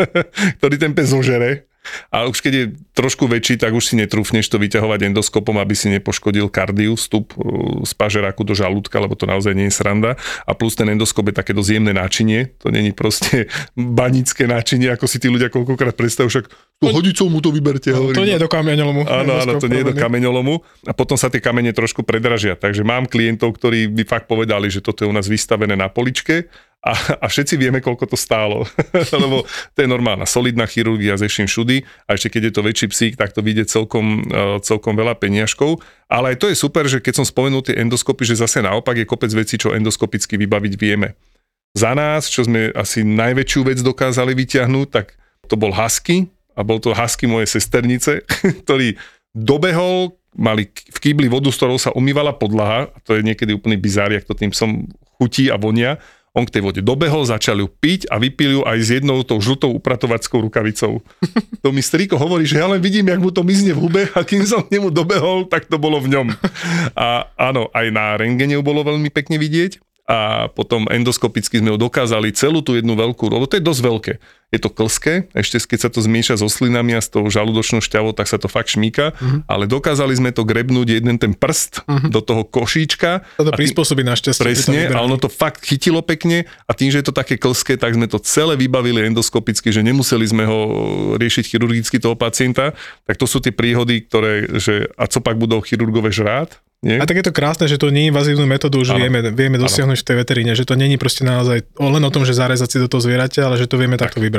ktorý 0.62 0.74
ten 0.78 0.94
pes 0.94 1.10
zožere 1.10 1.66
a 2.10 2.26
už 2.26 2.38
keď 2.40 2.52
je 2.52 2.64
trošku 2.96 3.28
väčší, 3.28 3.60
tak 3.60 3.74
už 3.74 3.92
si 3.92 3.94
netrúfneš 3.98 4.46
to 4.48 4.56
vyťahovať 4.56 5.12
endoskopom, 5.12 5.56
aby 5.60 5.74
si 5.74 5.92
nepoškodil 5.92 6.48
kardiu, 6.48 6.94
vstup 6.94 7.34
uh, 7.36 7.82
z 7.84 7.92
pažeráku 7.96 8.42
do 8.42 8.54
žalúdka, 8.56 8.98
lebo 8.98 9.18
to 9.18 9.28
naozaj 9.28 9.52
nie 9.52 9.68
je 9.68 9.74
sranda. 9.74 10.20
A 10.46 10.52
plus 10.56 10.74
ten 10.74 10.88
endoskop 10.88 11.28
je 11.30 11.34
také 11.34 11.52
dosť 11.52 11.70
jemné 11.80 11.92
náčinie, 11.92 12.54
to 12.58 12.72
není 12.72 12.90
proste 12.94 13.50
banické 13.76 14.48
náčinie, 14.48 14.92
ako 14.92 15.06
si 15.10 15.20
tí 15.22 15.28
ľudia 15.30 15.52
koľkokrát 15.52 15.94
predstavujú, 15.94 16.30
však 16.30 16.46
to 16.76 16.92
hodicou 16.92 17.32
mu 17.32 17.40
to 17.40 17.48
vyberte. 17.48 17.88
No, 17.88 18.12
to 18.12 18.28
nie 18.28 18.36
je 18.36 18.44
do 18.44 18.52
kameňolomu. 18.52 19.08
Áno, 19.08 19.40
áno, 19.40 19.52
to 19.56 19.64
nie 19.64 19.80
je 19.80 19.90
do 19.92 19.96
kameňolomu. 19.96 20.60
A 20.84 20.92
potom 20.92 21.16
sa 21.16 21.32
tie 21.32 21.40
kamene 21.40 21.72
trošku 21.72 22.04
predražia. 22.04 22.52
Takže 22.52 22.84
mám 22.84 23.08
klientov, 23.08 23.56
ktorí 23.56 23.88
by 23.88 24.04
fakt 24.04 24.28
povedali, 24.28 24.68
že 24.68 24.84
toto 24.84 25.00
je 25.00 25.08
u 25.08 25.14
nás 25.16 25.24
vystavené 25.24 25.72
na 25.72 25.88
poličke 25.88 26.52
a, 26.84 26.92
a 27.18 27.26
všetci 27.26 27.58
vieme, 27.58 27.82
koľko 27.82 28.06
to 28.06 28.16
stálo. 28.18 28.62
Lebo 29.22 29.42
to 29.74 29.78
je 29.82 29.88
normálna, 29.90 30.22
solidná 30.28 30.70
chirurgia 30.70 31.18
s 31.18 31.26
ešte 31.26 31.48
všudy 31.48 31.82
a 32.06 32.14
ešte 32.14 32.38
keď 32.38 32.42
je 32.48 32.52
to 32.54 32.62
väčší 32.62 32.86
psík, 32.92 33.12
tak 33.18 33.34
to 33.34 33.42
vyjde 33.42 33.66
celkom, 33.66 34.22
e, 34.22 34.62
celkom 34.62 34.94
veľa 34.94 35.18
peniažkov. 35.18 35.82
Ale 36.06 36.34
aj 36.34 36.36
to 36.38 36.46
je 36.46 36.56
super, 36.56 36.86
že 36.86 37.02
keď 37.02 37.22
som 37.22 37.26
spomenul 37.26 37.66
tie 37.66 37.74
endoskopy, 37.82 38.22
že 38.22 38.38
zase 38.38 38.62
naopak 38.62 39.02
je 39.02 39.08
kopec 39.08 39.32
vecí, 39.34 39.58
čo 39.58 39.74
endoskopicky 39.74 40.38
vybaviť 40.38 40.74
vieme. 40.78 41.18
Za 41.74 41.92
nás, 41.92 42.30
čo 42.30 42.46
sme 42.46 42.70
asi 42.72 43.02
najväčšiu 43.02 43.60
vec 43.66 43.78
dokázali 43.82 44.32
vyťahnuť, 44.32 44.88
tak 44.88 45.18
to 45.50 45.58
bol 45.58 45.74
Husky 45.74 46.30
a 46.56 46.62
bol 46.62 46.80
to 46.80 46.94
Husky 46.94 47.26
moje 47.26 47.50
sesternice, 47.50 48.22
ktorý 48.64 48.94
dobehol, 49.34 50.16
mali 50.36 50.68
v 50.68 50.98
kýbli 51.00 51.26
vodu, 51.28 51.48
s 51.48 51.58
ktorou 51.58 51.80
sa 51.80 51.90
umývala 51.96 52.36
podlaha, 52.36 52.92
a 52.92 52.98
to 53.02 53.16
je 53.16 53.24
niekedy 53.24 53.56
úplný 53.56 53.80
bizár, 53.80 54.12
jak 54.12 54.24
to 54.28 54.36
tým 54.36 54.52
som 54.52 54.88
chutí 55.16 55.48
a 55.48 55.56
vonia. 55.56 55.96
On 56.36 56.44
k 56.44 56.60
tej 56.60 56.62
vode 56.68 56.84
dobehol, 56.84 57.24
začal 57.24 57.64
ju 57.64 57.68
piť 57.72 58.12
a 58.12 58.20
vypil 58.20 58.60
ju 58.60 58.62
aj 58.68 58.78
s 58.84 58.88
jednou 59.00 59.24
tou 59.24 59.40
žltou 59.40 59.72
upratovackou 59.72 60.44
rukavicou. 60.44 61.00
To 61.64 61.74
mi 61.74 61.82
striko 61.82 62.14
hovorí, 62.14 62.46
že 62.46 62.62
ja 62.62 62.70
len 62.70 62.78
vidím, 62.78 63.10
jak 63.10 63.18
mu 63.18 63.34
to 63.34 63.42
mizne 63.42 63.74
v 63.74 63.80
hube 63.82 64.02
a 64.12 64.20
kým 64.22 64.46
som 64.46 64.62
k 64.62 64.78
nemu 64.78 64.94
dobehol, 64.94 65.48
tak 65.50 65.66
to 65.66 65.80
bolo 65.80 65.98
v 65.98 66.14
ňom. 66.14 66.30
A 66.94 67.26
áno, 67.34 67.72
aj 67.74 67.86
na 67.90 68.14
rengene 68.14 68.54
bolo 68.62 68.86
veľmi 68.86 69.10
pekne 69.10 69.40
vidieť 69.40 69.82
a 70.06 70.46
potom 70.46 70.86
endoskopicky 70.86 71.58
sme 71.58 71.74
ho 71.74 71.78
dokázali 71.78 72.30
celú 72.30 72.62
tú 72.62 72.78
jednu 72.78 72.94
veľkú, 72.94 73.26
lebo 73.26 73.50
to 73.50 73.58
je 73.58 73.66
dosť 73.66 73.82
veľké. 73.82 74.12
Je 74.54 74.62
to 74.62 74.70
klské, 74.70 75.26
ešte 75.34 75.58
keď 75.58 75.78
sa 75.82 75.90
to 75.90 75.98
zmieša 75.98 76.38
so 76.38 76.46
slinami 76.46 76.94
a 76.94 77.02
s 77.02 77.10
tou 77.10 77.26
žalúdočnou 77.26 77.82
šťavou, 77.82 78.14
tak 78.14 78.30
sa 78.30 78.38
to 78.38 78.46
fakt 78.46 78.78
šmíka, 78.78 79.10
uh-huh. 79.10 79.42
ale 79.50 79.66
dokázali 79.66 80.14
sme 80.14 80.30
to 80.30 80.46
grebnúť 80.46 81.02
jeden 81.02 81.18
ten 81.18 81.34
prst 81.34 81.82
uh-huh. 81.82 82.06
do 82.06 82.22
toho 82.22 82.46
košíčka. 82.46 83.26
To 83.42 83.50
prispôsobí 83.50 84.06
našťastie. 84.06 84.46
Presne, 84.46 84.86
ale 84.86 85.02
ono 85.02 85.18
to 85.18 85.26
fakt 85.26 85.66
chytilo 85.66 85.98
pekne 85.98 86.46
a 86.70 86.72
tým, 86.78 86.94
že 86.94 87.02
je 87.02 87.06
to 87.10 87.14
také 87.18 87.34
klské, 87.34 87.74
tak 87.74 87.98
sme 87.98 88.06
to 88.06 88.22
celé 88.22 88.54
vybavili 88.54 89.10
endoskopicky, 89.10 89.74
že 89.74 89.82
nemuseli 89.82 90.22
sme 90.30 90.46
ho 90.46 90.58
riešiť 91.18 91.44
chirurgicky 91.50 91.98
toho 91.98 92.14
pacienta. 92.14 92.70
Tak 93.02 93.18
to 93.18 93.26
sú 93.26 93.42
tie 93.42 93.50
príhody, 93.50 94.06
ktoré, 94.06 94.46
že 94.62 94.86
a 94.94 95.10
co 95.10 95.18
pak 95.18 95.34
budú 95.34 95.58
chirurgové 95.58 96.14
žrát, 96.14 96.54
nie? 96.84 97.00
A 97.00 97.08
tak 97.08 97.16
je 97.16 97.24
to 97.24 97.32
krásne, 97.32 97.64
že 97.64 97.80
to 97.80 97.88
nie 97.88 98.12
invazívnu 98.12 98.44
metódu 98.44 98.76
už 98.76 99.00
vieme, 99.00 99.24
vieme 99.32 99.56
dosiahnuť 99.56 99.96
ano. 99.96 100.02
v 100.04 100.08
tej 100.12 100.16
veteríne, 100.20 100.52
že 100.52 100.68
to 100.68 100.76
není 100.76 101.00
proste 101.00 101.24
naozaj 101.24 101.64
len 101.72 102.02
o 102.04 102.10
tom, 102.12 102.28
že 102.28 102.36
zarezať 102.36 102.68
si 102.68 102.78
do 102.84 102.88
toho 102.92 103.00
zvieraťa, 103.00 103.48
ale 103.48 103.56
že 103.56 103.64
to 103.64 103.80
vieme 103.80 103.96
tak. 103.96 104.12
takto 104.12 104.20
vybrať. 104.20 104.35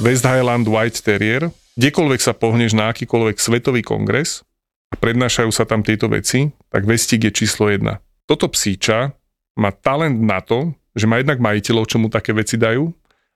West 0.00 0.24
Highland 0.24 0.64
White 0.64 1.04
Terrier, 1.04 1.52
kdekoľvek 1.76 2.20
sa 2.24 2.32
pohneš 2.32 2.72
na 2.72 2.88
akýkoľvek 2.88 3.36
svetový 3.36 3.84
kongres 3.84 4.40
a 4.88 4.96
prednášajú 4.96 5.50
sa 5.52 5.68
tam 5.68 5.84
tieto 5.84 6.08
veci, 6.08 6.48
tak 6.72 6.88
vestík 6.88 7.28
je 7.28 7.32
číslo 7.34 7.68
jedna. 7.68 8.00
Toto 8.24 8.48
psíča 8.48 9.12
má 9.60 9.68
talent 9.68 10.16
na 10.16 10.40
to, 10.40 10.72
že 10.96 11.04
má 11.04 11.20
jednak 11.20 11.42
majiteľov, 11.44 11.84
čo 11.90 12.00
mu 12.00 12.08
také 12.08 12.32
veci 12.32 12.56
dajú 12.56 12.88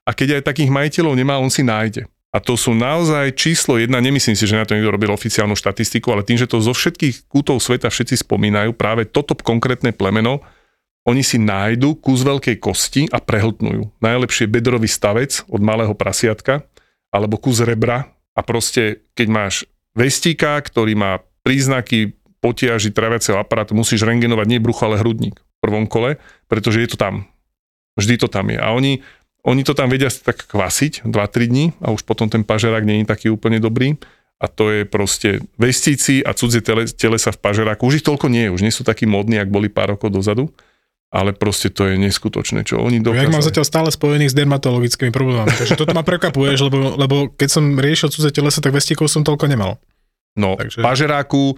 a 0.08 0.16
keď 0.16 0.40
aj 0.40 0.48
takých 0.48 0.72
majiteľov 0.72 1.12
nemá, 1.12 1.36
on 1.36 1.52
si 1.52 1.60
nájde. 1.60 2.08
A 2.28 2.40
to 2.44 2.60
sú 2.60 2.76
naozaj 2.76 3.32
číslo 3.36 3.80
jedna, 3.80 4.04
nemyslím 4.04 4.36
si, 4.36 4.44
že 4.44 4.56
na 4.56 4.68
to 4.68 4.76
niekto 4.76 4.92
robil 4.92 5.12
oficiálnu 5.12 5.56
štatistiku, 5.56 6.12
ale 6.12 6.24
tým, 6.24 6.36
že 6.36 6.48
to 6.48 6.60
zo 6.60 6.76
všetkých 6.76 7.28
kútov 7.28 7.60
sveta 7.60 7.88
všetci 7.88 8.20
spomínajú, 8.20 8.76
práve 8.76 9.08
toto 9.08 9.32
konkrétne 9.32 9.96
plemeno, 9.96 10.44
oni 11.08 11.24
si 11.24 11.40
nájdu 11.40 11.96
kus 11.96 12.20
veľkej 12.20 12.60
kosti 12.60 13.02
a 13.08 13.16
prehltnú 13.16 13.88
Najlepšie 14.04 14.44
bedrový 14.44 14.92
stavec 14.92 15.40
od 15.48 15.64
malého 15.64 15.96
prasiatka, 15.96 16.68
alebo 17.08 17.40
kus 17.40 17.64
rebra 17.64 18.12
a 18.36 18.40
proste, 18.44 19.08
keď 19.16 19.26
máš 19.32 19.54
vestíka, 19.96 20.60
ktorý 20.60 20.92
má 20.92 21.24
príznaky 21.40 22.12
potiaži 22.44 22.92
traviaceho 22.92 23.40
aparátu, 23.40 23.72
musíš 23.72 24.04
rengenovať 24.04 24.46
nie 24.46 24.60
brucho, 24.60 24.84
ale 24.84 25.00
hrudník 25.00 25.40
v 25.40 25.58
prvom 25.64 25.88
kole, 25.88 26.20
pretože 26.46 26.84
je 26.84 26.88
to 26.92 27.00
tam. 27.00 27.24
Vždy 27.96 28.14
to 28.20 28.28
tam 28.28 28.52
je. 28.52 28.60
A 28.60 28.70
oni 28.76 29.02
oni 29.48 29.64
to 29.64 29.72
tam 29.72 29.88
vedia 29.88 30.12
tak 30.12 30.44
kvasiť 30.44 31.08
2-3 31.08 31.48
dní 31.48 31.66
a 31.80 31.88
už 31.94 32.04
potom 32.04 32.28
ten 32.28 32.44
pažerák 32.44 32.84
nie 32.84 33.00
je 33.00 33.08
taký 33.08 33.32
úplne 33.32 33.56
dobrý. 33.56 33.96
A 34.38 34.46
to 34.46 34.70
je 34.70 34.86
proste 34.86 35.42
vestíci 35.58 36.22
a 36.22 36.30
cudzie 36.30 36.62
tele, 36.62 36.86
telesa 36.86 37.34
v 37.34 37.42
pažeráku. 37.42 37.88
Už 37.88 37.98
ich 37.98 38.06
toľko 38.06 38.30
nie 38.30 38.46
je, 38.46 38.54
už 38.54 38.62
nie 38.62 38.70
sú 38.70 38.86
takí 38.86 39.02
modní, 39.02 39.40
ak 39.40 39.50
boli 39.50 39.66
pár 39.66 39.96
rokov 39.96 40.14
dozadu 40.14 40.52
ale 41.08 41.32
proste 41.32 41.72
to 41.72 41.88
je 41.88 41.96
neskutočné, 41.96 42.68
čo 42.68 42.80
oni 42.84 43.00
dokázali. 43.00 43.32
Ja 43.32 43.32
mám 43.32 43.44
zatiaľ 43.44 43.64
stále 43.64 43.88
spojených 43.88 44.32
s 44.32 44.36
dermatologickými 44.36 45.08
problémami, 45.08 45.48
takže 45.56 45.76
toto 45.80 45.96
ma 45.96 46.04
prekapuješ, 46.04 46.68
lebo, 46.68 47.00
lebo 47.00 47.16
keď 47.32 47.48
som 47.48 47.64
riešil 47.80 48.12
cudzie 48.12 48.32
telesa, 48.32 48.60
tak 48.60 48.76
vestíkov 48.76 49.08
som 49.08 49.24
toľko 49.24 49.48
nemal. 49.48 49.80
No, 50.36 50.60
takže... 50.60 50.84
pažeráku, 50.84 51.56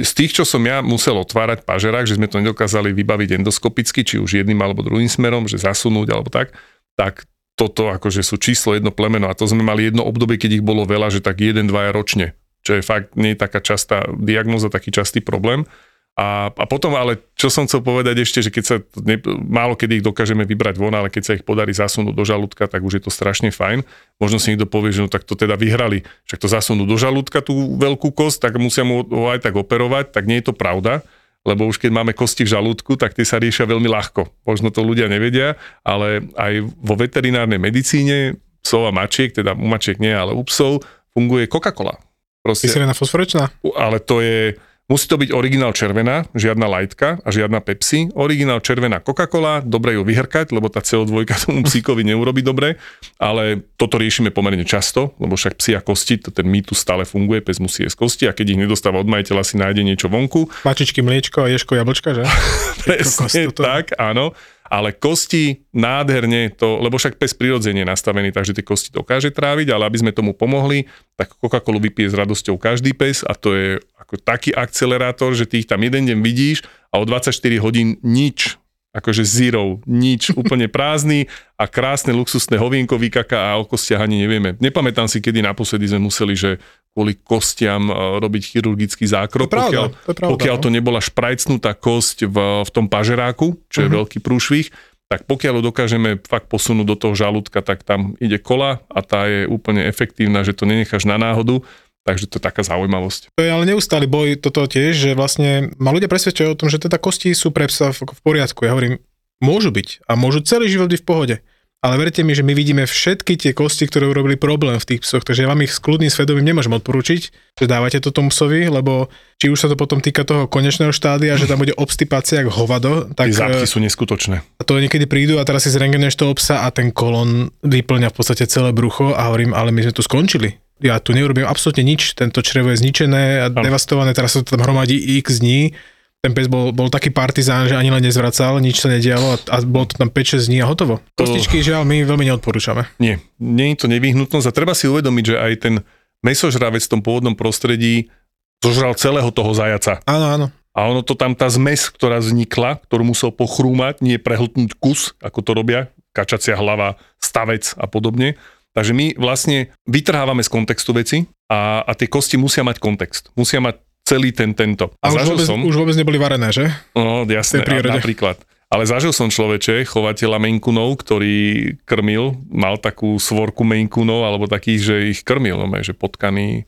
z 0.00 0.10
tých, 0.16 0.32
čo 0.40 0.48
som 0.48 0.64
ja 0.64 0.80
musel 0.80 1.20
otvárať 1.20 1.68
pažerák, 1.68 2.08
že 2.08 2.16
sme 2.16 2.24
to 2.24 2.40
nedokázali 2.40 2.96
vybaviť 2.96 3.44
endoskopicky, 3.44 4.00
či 4.08 4.16
už 4.16 4.40
jedným 4.40 4.56
alebo 4.64 4.80
druhým 4.80 5.08
smerom, 5.08 5.44
že 5.44 5.60
zasunúť 5.60 6.08
alebo 6.16 6.32
tak, 6.32 6.56
tak 6.96 7.28
toto 7.52 7.92
akože 7.92 8.24
sú 8.24 8.40
číslo 8.40 8.72
jedno 8.72 8.88
plemeno 8.88 9.28
a 9.28 9.36
to 9.36 9.44
sme 9.44 9.60
mali 9.60 9.92
jedno 9.92 10.08
obdobie, 10.08 10.40
keď 10.40 10.60
ich 10.60 10.64
bolo 10.64 10.88
veľa, 10.88 11.12
že 11.12 11.20
tak 11.20 11.44
jeden, 11.44 11.68
dvaja 11.68 11.92
ročne, 11.92 12.32
čo 12.64 12.80
je 12.80 12.82
fakt 12.82 13.12
nie 13.20 13.36
je 13.36 13.38
taká 13.44 13.60
častá 13.60 14.08
diagnoza, 14.16 14.72
taký 14.72 14.88
častý 14.88 15.20
problém. 15.20 15.68
A, 16.12 16.52
a 16.52 16.64
potom 16.68 16.92
ale, 16.92 17.24
čo 17.40 17.48
som 17.48 17.64
chcel 17.64 17.80
povedať 17.80 18.20
ešte, 18.20 18.44
že 18.44 18.52
keď 18.52 18.64
sa, 18.68 18.76
ne, 19.00 19.16
málo 19.48 19.72
kedy 19.80 20.00
ich 20.00 20.04
dokážeme 20.04 20.44
vybrať 20.44 20.76
von, 20.76 20.92
ale 20.92 21.08
keď 21.08 21.22
sa 21.24 21.32
ich 21.32 21.40
podarí 21.40 21.72
zasunúť 21.72 22.12
do 22.12 22.20
žalúdka, 22.20 22.68
tak 22.68 22.84
už 22.84 23.00
je 23.00 23.02
to 23.08 23.08
strašne 23.08 23.48
fajn. 23.48 23.80
Možno 24.20 24.36
si 24.36 24.52
niekto 24.52 24.68
povie, 24.68 24.92
že 24.92 25.00
no 25.00 25.08
tak 25.08 25.24
to 25.24 25.32
teda 25.32 25.56
vyhrali, 25.56 26.04
však 26.28 26.36
to 26.36 26.48
zasunú 26.52 26.84
do 26.84 27.00
žalúdka 27.00 27.40
tú 27.40 27.80
veľkú 27.80 28.12
kosť, 28.12 28.44
tak 28.44 28.60
musia 28.60 28.84
mu 28.84 29.08
ho 29.08 29.32
aj 29.32 29.40
tak 29.40 29.56
operovať, 29.56 30.12
tak 30.12 30.28
nie 30.28 30.44
je 30.44 30.52
to 30.52 30.54
pravda 30.54 31.00
lebo 31.42 31.66
už 31.66 31.82
keď 31.82 31.90
máme 31.90 32.12
kosti 32.14 32.46
v 32.46 32.54
žalúdku, 32.54 32.94
tak 32.94 33.18
tie 33.18 33.26
sa 33.26 33.42
riešia 33.42 33.66
veľmi 33.66 33.90
ľahko. 33.90 34.46
Možno 34.46 34.70
to 34.70 34.86
ľudia 34.86 35.10
nevedia, 35.10 35.58
ale 35.82 36.30
aj 36.38 36.62
vo 36.78 36.94
veterinárnej 36.94 37.58
medicíne 37.58 38.38
psov 38.62 38.86
a 38.86 38.92
mačiek, 38.94 39.34
teda 39.34 39.58
u 39.58 39.66
mačiek 39.66 39.98
nie, 39.98 40.14
ale 40.14 40.38
u 40.38 40.42
psov, 40.46 40.86
funguje 41.10 41.50
Coca-Cola. 41.50 41.98
Proste, 42.46 42.70
Kyselina 42.70 42.94
fosforečná? 42.94 43.50
Ale 43.74 43.98
to 43.98 44.22
je, 44.22 44.54
Musí 44.92 45.08
to 45.08 45.16
byť 45.16 45.32
originál 45.32 45.72
červená, 45.72 46.28
žiadna 46.36 46.68
lajtka 46.68 47.24
a 47.24 47.28
žiadna 47.32 47.64
Pepsi. 47.64 48.12
Originál 48.12 48.60
červená 48.60 49.00
Coca-Cola, 49.00 49.64
dobre 49.64 49.96
ju 49.96 50.04
vyhrkať, 50.04 50.52
lebo 50.52 50.68
tá 50.68 50.84
CO2 50.84 51.24
tomu 51.48 51.64
psíkovi 51.72 52.04
neurobi 52.04 52.44
dobre, 52.44 52.76
ale 53.16 53.64
toto 53.80 53.96
riešime 53.96 54.28
pomerne 54.28 54.68
často, 54.68 55.16
lebo 55.16 55.32
však 55.32 55.56
psia 55.56 55.80
kosti, 55.80 56.20
to 56.20 56.28
ten 56.28 56.44
mýtus 56.44 56.84
stále 56.84 57.08
funguje, 57.08 57.40
pes 57.40 57.56
musí 57.56 57.88
jesť 57.88 58.04
kosti 58.04 58.24
a 58.28 58.36
keď 58.36 58.52
ich 58.52 58.60
nedostáva 58.68 59.00
od 59.00 59.08
majiteľa, 59.08 59.48
si 59.48 59.56
nájde 59.56 59.80
niečo 59.80 60.12
vonku. 60.12 60.52
Mačičky, 60.60 61.00
mliečko 61.00 61.40
a 61.40 61.48
ješko, 61.48 61.72
jablčka, 61.72 62.12
že? 62.12 62.28
Presne 62.84 63.48
tak, 63.48 63.96
áno 63.96 64.36
ale 64.72 64.96
kosti 64.96 65.68
nádherne 65.76 66.48
to, 66.56 66.80
lebo 66.80 66.96
však 66.96 67.20
pes 67.20 67.36
prirodzene 67.36 67.84
je 67.84 67.92
nastavený, 67.92 68.32
takže 68.32 68.56
tie 68.56 68.64
kosti 68.64 68.88
dokáže 68.88 69.28
tráviť, 69.28 69.68
ale 69.68 69.84
aby 69.84 70.00
sme 70.00 70.16
tomu 70.16 70.32
pomohli, 70.32 70.88
tak 71.20 71.36
Coca-Colu 71.36 71.76
vypije 71.76 72.08
s 72.08 72.16
radosťou 72.16 72.56
každý 72.56 72.96
pes 72.96 73.20
a 73.20 73.36
to 73.36 73.52
je 73.52 73.68
ako 74.00 74.16
taký 74.16 74.56
akcelerátor, 74.56 75.36
že 75.36 75.44
ty 75.44 75.60
ich 75.60 75.68
tam 75.68 75.84
jeden 75.84 76.08
deň 76.08 76.18
vidíš 76.24 76.64
a 76.88 76.96
o 76.96 77.04
24 77.04 77.36
hodín 77.60 78.00
nič, 78.00 78.56
akože 78.96 79.28
zero, 79.28 79.84
nič, 79.84 80.32
úplne 80.40 80.72
prázdny 80.72 81.28
a 81.60 81.68
krásne 81.68 82.16
luxusné 82.16 82.56
hovienko 82.56 82.96
vykaká 82.96 83.52
a 83.52 83.60
o 83.60 83.68
kostiach 83.68 84.00
ani 84.00 84.24
nevieme. 84.24 84.56
Nepamätám 84.56 85.04
si, 85.04 85.20
kedy 85.20 85.44
naposledy 85.44 85.92
sme 85.92 86.08
museli, 86.08 86.32
že 86.32 86.56
kvôli 86.92 87.16
kostiam 87.16 87.88
e, 87.88 87.94
robiť 88.20 88.42
chirurgický 88.52 89.08
zákrok, 89.08 89.48
to 89.48 89.56
pokiaľ, 89.56 89.84
pravda, 89.90 90.04
to, 90.04 90.12
pravda, 90.12 90.32
pokiaľ 90.36 90.56
no. 90.56 90.62
to 90.62 90.68
nebola 90.68 91.00
šprajcnutá 91.00 91.72
kosť 91.72 92.28
v, 92.28 92.36
v 92.62 92.70
tom 92.70 92.86
pažeráku, 92.86 93.56
čo 93.72 93.78
je 93.84 93.88
uh-huh. 93.88 93.98
veľký 94.04 94.20
prúšvih, 94.20 94.68
tak 95.08 95.28
pokiaľ 95.28 95.60
ho 95.60 95.62
dokážeme 95.68 96.20
fakt 96.24 96.48
posunúť 96.48 96.86
do 96.88 96.96
toho 96.96 97.12
žalúdka, 97.12 97.60
tak 97.60 97.84
tam 97.84 98.16
ide 98.16 98.40
kola 98.40 98.80
a 98.88 99.00
tá 99.04 99.28
je 99.28 99.44
úplne 99.44 99.84
efektívna, 99.84 100.40
že 100.40 100.56
to 100.56 100.64
nenecháš 100.64 101.04
na 101.04 101.20
náhodu. 101.20 101.60
Takže 102.02 102.26
to 102.26 102.42
je 102.42 102.46
taká 102.50 102.66
zaujímavosť. 102.66 103.30
To 103.38 103.46
je 103.46 103.50
ale 103.52 103.62
neustály 103.62 104.10
boj 104.10 104.34
toto 104.34 104.66
tiež, 104.66 104.90
že 104.90 105.10
vlastne 105.14 105.70
ma 105.78 105.94
ľudia 105.94 106.10
presvedčujú 106.10 106.50
o 106.50 106.58
tom, 106.58 106.66
že 106.66 106.82
teda 106.82 106.98
kosti 106.98 107.30
sú 107.30 107.54
pre 107.54 107.70
psa 107.70 107.94
v, 107.94 108.02
v 108.10 108.20
poriadku. 108.26 108.66
Ja 108.66 108.74
hovorím, 108.74 108.98
môžu 109.38 109.70
byť 109.70 110.02
a 110.10 110.18
môžu 110.18 110.42
celý 110.42 110.66
život 110.66 110.90
byť 110.90 110.98
v 110.98 111.06
pohode 111.06 111.36
ale 111.82 111.98
verte 111.98 112.22
mi, 112.22 112.30
že 112.30 112.46
my 112.46 112.54
vidíme 112.54 112.86
všetky 112.86 113.34
tie 113.34 113.50
kosti, 113.50 113.90
ktoré 113.90 114.06
urobili 114.06 114.38
problém 114.38 114.78
v 114.78 114.86
tých 114.86 115.02
psoch, 115.02 115.26
takže 115.26 115.42
ja 115.42 115.50
vám 115.50 115.66
ich 115.66 115.74
s 115.74 115.82
kľudným 115.82 116.14
svedomím 116.14 116.54
nemôžem 116.54 116.70
odporučiť, 116.70 117.22
že 117.58 117.66
dávate 117.66 117.98
to 117.98 118.14
tomu 118.14 118.30
psovi, 118.30 118.70
lebo 118.70 119.10
či 119.42 119.50
už 119.50 119.58
sa 119.58 119.66
to 119.66 119.74
potom 119.74 119.98
týka 119.98 120.22
toho 120.22 120.46
konečného 120.46 120.94
štádia, 120.94 121.34
že 121.34 121.50
tam 121.50 121.58
bude 121.58 121.74
obstipácia 121.74 122.46
ako 122.46 122.54
hovado, 122.54 122.92
tak... 123.18 123.34
Tie 123.34 123.42
zápchy 123.42 123.66
sú 123.66 123.82
neskutočné. 123.82 124.46
A 124.56 124.62
to 124.62 124.78
niekedy 124.78 125.10
prídu 125.10 125.42
a 125.42 125.44
teraz 125.44 125.66
si 125.66 125.74
zrengenuješ 125.74 126.14
toho 126.14 126.38
psa 126.38 126.62
a 126.62 126.70
ten 126.70 126.94
kolon 126.94 127.50
vyplňa 127.66 128.14
v 128.14 128.16
podstate 128.16 128.46
celé 128.46 128.70
brucho 128.70 129.18
a 129.18 129.26
hovorím, 129.26 129.50
ale 129.50 129.74
my 129.74 129.82
sme 129.82 129.92
tu 129.98 130.06
skončili. 130.06 130.62
Ja 130.78 131.02
tu 131.02 131.18
neurobím 131.18 131.50
absolútne 131.50 131.82
nič, 131.82 132.14
tento 132.14 132.46
črevo 132.46 132.70
je 132.70 132.78
zničené 132.78 133.42
a 133.42 133.46
devastované, 133.50 134.14
teraz 134.14 134.38
sa 134.38 134.46
to 134.46 134.54
tam 134.54 134.62
hromadí 134.62 135.18
x 135.18 135.42
dní 135.42 135.74
ten 136.22 136.32
pes 136.38 136.46
bol, 136.46 136.70
bol 136.70 136.86
taký 136.86 137.10
partizán, 137.10 137.66
že 137.66 137.74
ani 137.74 137.90
len 137.90 137.98
nezvracal, 137.98 138.62
nič 138.62 138.78
sa 138.78 138.86
nedialo 138.86 139.34
a, 139.34 139.36
a 139.50 139.56
bolo 139.66 139.90
to 139.90 139.98
tam 139.98 140.06
5-6 140.06 140.46
dní 140.46 140.62
a 140.62 140.70
hotovo. 140.70 141.02
Kostičky 141.18 141.58
žiaľ 141.66 141.82
my 141.82 142.06
veľmi 142.06 142.30
neodporúčame. 142.30 142.86
Nie, 143.02 143.18
nie 143.42 143.74
je 143.74 143.82
to 143.82 143.86
nevyhnutnosť 143.90 144.46
a 144.46 144.54
treba 144.54 144.78
si 144.78 144.86
uvedomiť, 144.86 145.24
že 145.26 145.36
aj 145.36 145.52
ten 145.58 145.74
mesožravec 146.22 146.78
v 146.86 146.92
tom 146.94 147.02
pôvodnom 147.02 147.34
prostredí 147.34 148.14
zožral 148.62 148.94
celého 148.94 149.34
toho 149.34 149.50
zajaca. 149.50 149.98
Áno, 150.06 150.26
áno. 150.30 150.46
A 150.72 150.88
ono 150.88 151.02
to 151.02 151.18
tam, 151.18 151.34
tá 151.34 151.50
zmes, 151.50 151.90
ktorá 151.90 152.22
vznikla, 152.22 152.80
ktorú 152.86 153.02
musel 153.02 153.34
pochrúmať, 153.34 154.00
nie 154.00 154.16
prehltnúť 154.16 154.78
kus, 154.78 155.12
ako 155.20 155.42
to 155.42 155.50
robia, 155.52 155.92
kačacia 156.14 156.54
hlava, 156.56 156.96
stavec 157.18 157.74
a 157.76 157.90
podobne. 157.90 158.40
Takže 158.72 158.96
my 158.96 159.18
vlastne 159.20 159.74
vytrhávame 159.84 160.40
z 160.40 160.48
kontextu 160.48 160.96
veci 160.96 161.28
a, 161.52 161.84
a 161.84 161.92
tie 161.92 162.08
kosti 162.08 162.40
musia 162.40 162.64
mať 162.64 162.80
kontext. 162.80 163.28
Musia 163.36 163.60
mať 163.60 163.84
celý 164.12 164.30
ten 164.36 164.52
tento. 164.52 164.92
A, 165.00 165.08
a 165.08 165.24
už, 165.24 165.32
vôbec, 165.32 165.48
som, 165.48 165.58
už 165.64 165.76
vôbec 165.80 165.96
neboli 165.96 166.20
varené, 166.20 166.52
že? 166.52 166.68
No, 166.92 167.24
jasné, 167.24 167.64
napríklad. 167.64 168.36
Ale 168.72 168.88
zažil 168.88 169.12
som 169.12 169.28
človeče, 169.28 169.84
chovateľa 169.84 170.40
Menkunov, 170.40 170.96
ktorý 171.04 171.76
krmil, 171.84 172.40
mal 172.48 172.80
takú 172.80 173.20
svorku 173.20 173.68
Menkunov, 173.68 174.24
alebo 174.24 174.48
takých, 174.48 174.80
že 174.80 174.94
ich 175.12 175.20
krmil, 175.24 175.60
no, 175.60 175.68
že 175.84 175.92
potkaný, 175.92 176.64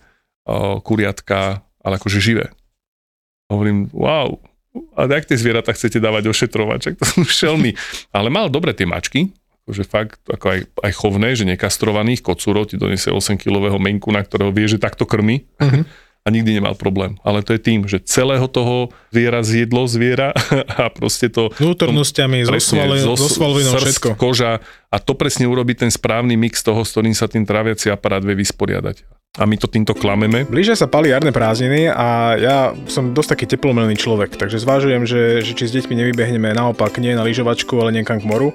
kuriatka, 0.84 1.64
ale 1.80 1.94
akože 1.96 2.20
živé. 2.20 2.52
Hovorím, 3.48 3.88
wow, 3.92 4.36
A 4.96 5.08
jak 5.08 5.24
tie 5.24 5.40
zvieratá 5.40 5.72
chcete 5.72 5.96
dávať 5.96 6.28
ošetrovať, 6.28 6.78
čak 6.80 6.94
to 7.00 7.04
sú 7.12 7.20
šelmy. 7.24 7.72
Ale 8.12 8.28
mal 8.28 8.52
dobre 8.52 8.76
tie 8.76 8.84
mačky, 8.84 9.32
akože 9.64 9.84
fakt 9.88 10.20
ako 10.28 10.44
aj, 10.44 10.60
aj 10.84 10.92
chovné, 10.92 11.32
že 11.32 11.48
nekastrovaných, 11.48 12.20
kocúrov 12.20 12.68
ti 12.68 12.76
donese 12.76 13.08
8-kilového 13.08 13.80
menku, 13.80 14.12
na 14.12 14.20
ktorého 14.20 14.52
vie, 14.52 14.68
že 14.68 14.76
takto 14.76 15.08
krmi. 15.08 15.48
Uh-huh 15.56 15.88
a 16.24 16.32
nikdy 16.32 16.56
nemal 16.56 16.72
problém. 16.72 17.20
Ale 17.20 17.44
to 17.44 17.52
je 17.52 17.60
tým, 17.60 17.84
že 17.84 18.00
celého 18.00 18.48
toho 18.48 18.88
zviera 19.12 19.44
zjedlo 19.44 19.84
zviera 19.84 20.32
a 20.80 20.88
proste 20.88 21.28
to... 21.28 21.52
Vnútornosťami, 21.60 22.48
so, 22.48 23.12
so 23.12 23.28
svalvinou, 23.28 23.76
všetko. 23.76 24.16
koža 24.16 24.64
a 24.88 24.96
to 24.96 25.12
presne 25.12 25.44
urobí 25.44 25.76
ten 25.76 25.92
správny 25.92 26.40
mix 26.40 26.64
toho, 26.64 26.80
s 26.80 26.96
ktorým 26.96 27.12
sa 27.12 27.28
tým 27.28 27.44
tráviaci 27.44 27.92
aparát 27.92 28.24
vie 28.24 28.40
vysporiadať. 28.40 29.04
A 29.34 29.50
my 29.50 29.58
to 29.58 29.66
týmto 29.66 29.98
klameme. 29.98 30.46
Blížia 30.46 30.78
sa 30.78 30.86
pali 30.86 31.10
jarné 31.10 31.34
prázdniny 31.34 31.90
a 31.90 32.38
ja 32.38 32.56
som 32.86 33.10
dosť 33.10 33.34
taký 33.34 33.44
teplomelný 33.50 33.98
človek, 33.98 34.38
takže 34.38 34.62
zvážujem, 34.62 35.04
že, 35.04 35.42
že 35.42 35.52
či 35.58 35.66
s 35.68 35.74
deťmi 35.74 35.92
nevybehneme 35.92 36.54
naopak 36.54 37.02
nie 37.02 37.18
na 37.18 37.26
lyžovačku, 37.26 37.74
ale 37.76 38.00
niekam 38.00 38.22
k 38.22 38.30
moru 38.30 38.54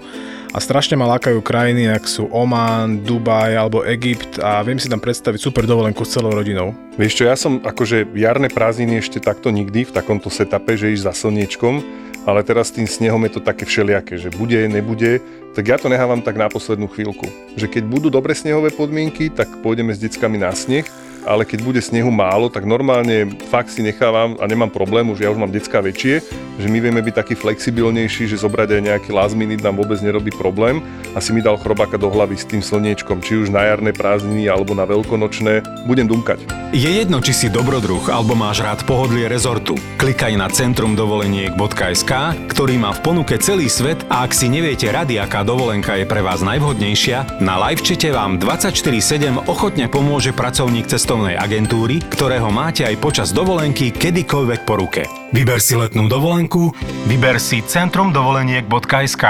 a 0.49 0.57
strašne 0.57 0.97
ma 0.97 1.05
lákajú 1.17 1.45
krajiny, 1.45 1.93
ak 1.93 2.09
sú 2.09 2.25
Oman, 2.33 3.05
Dubaj 3.05 3.53
alebo 3.53 3.85
Egypt 3.85 4.41
a 4.41 4.65
viem 4.65 4.81
si 4.81 4.89
tam 4.89 4.97
predstaviť 4.97 5.37
super 5.37 5.69
dovolenku 5.69 6.01
s 6.01 6.17
celou 6.17 6.33
rodinou. 6.33 6.73
Vieš 6.97 7.13
čo, 7.21 7.23
ja 7.29 7.37
som 7.37 7.61
akože 7.61 8.09
jarné 8.17 8.49
prázdniny 8.49 8.97
ešte 8.97 9.21
takto 9.21 9.53
nikdy 9.53 9.85
v 9.85 9.93
takomto 9.93 10.33
setupe, 10.33 10.73
že 10.73 10.89
ísť 10.89 11.05
za 11.05 11.13
slniečkom, 11.13 11.85
ale 12.25 12.41
teraz 12.41 12.73
s 12.73 12.81
tým 12.81 12.89
snehom 12.89 13.21
je 13.29 13.37
to 13.37 13.41
také 13.45 13.69
všelijaké, 13.69 14.17
že 14.17 14.33
bude, 14.33 14.57
nebude, 14.65 15.21
tak 15.53 15.65
ja 15.69 15.77
to 15.77 15.89
nehávam 15.89 16.21
tak 16.21 16.37
na 16.37 16.49
poslednú 16.49 16.89
chvíľku. 16.89 17.29
Že 17.53 17.69
keď 17.69 17.83
budú 17.85 18.07
dobre 18.09 18.33
snehové 18.33 18.73
podmienky, 18.73 19.29
tak 19.29 19.49
pôjdeme 19.61 19.93
s 19.93 20.01
deckami 20.01 20.41
na 20.41 20.53
sneh 20.53 20.85
ale 21.23 21.45
keď 21.45 21.59
bude 21.61 21.81
snehu 21.83 22.11
málo, 22.11 22.49
tak 22.49 22.65
normálne 22.65 23.29
fakt 23.47 23.71
si 23.71 23.85
nechávam 23.85 24.35
a 24.39 24.45
nemám 24.49 24.71
problém, 24.73 25.07
už 25.11 25.23
ja 25.23 25.29
už 25.29 25.39
mám 25.39 25.51
decka 25.53 25.77
väčšie, 25.77 26.25
že 26.59 26.67
my 26.67 26.79
vieme 26.81 26.99
byť 26.99 27.15
taký 27.15 27.35
flexibilnejší, 27.39 28.27
že 28.27 28.41
zobrať 28.41 28.75
aj 28.75 28.81
nejaký 28.81 29.09
last 29.15 29.37
minute 29.37 29.63
nám 29.63 29.79
vôbec 29.79 30.01
nerobí 30.01 30.33
problém 30.35 30.83
a 31.15 31.23
si 31.23 31.31
mi 31.31 31.39
dal 31.39 31.55
chrobáka 31.55 31.95
do 31.95 32.11
hlavy 32.11 32.35
s 32.35 32.49
tým 32.49 32.59
slniečkom, 32.59 33.21
či 33.21 33.39
už 33.39 33.53
na 33.53 33.63
jarné 33.69 33.93
prázdniny 33.93 34.49
alebo 34.49 34.73
na 34.73 34.83
veľkonočné, 34.83 35.85
budem 35.87 36.09
dumkať. 36.09 36.43
Je 36.73 36.89
jedno, 36.89 37.17
či 37.23 37.33
si 37.33 37.47
dobrodruh 37.49 38.03
alebo 38.09 38.33
máš 38.33 38.61
rád 38.61 38.85
pohodlie 38.85 39.25
rezortu. 39.25 39.77
Klikaj 39.97 40.33
na 40.37 40.49
centrumdovoleniek.sk, 40.51 42.11
ktorý 42.51 42.75
má 42.77 42.93
v 42.93 43.01
ponuke 43.01 43.37
celý 43.41 43.71
svet 43.71 44.03
a 44.11 44.27
ak 44.27 44.35
si 44.35 44.51
neviete 44.51 44.89
rady, 44.89 45.17
aká 45.17 45.41
dovolenka 45.41 45.97
je 45.97 46.05
pre 46.05 46.21
vás 46.21 46.43
najvhodnejšia, 46.45 47.41
na 47.41 47.57
livečete 47.57 48.13
vám 48.13 48.37
24-7 48.37 49.49
ochotne 49.49 49.89
pomôže 49.89 50.35
pracovník 50.35 50.85
cestovného 50.85 51.08
cestovnej 51.09 51.41
agentúry, 51.41 52.05
ktorého 52.05 52.53
máte 52.53 52.85
aj 52.85 53.01
počas 53.01 53.33
dovolenky 53.33 53.89
kedykoľvek 53.89 54.61
po 54.61 54.77
ruke. 54.77 55.09
Vyber 55.33 55.57
si 55.57 55.73
letnú 55.73 56.05
dovolenku, 56.05 56.69
vyber 57.09 57.41
si 57.41 57.65
centrumdovoleniek.sk 57.65 59.25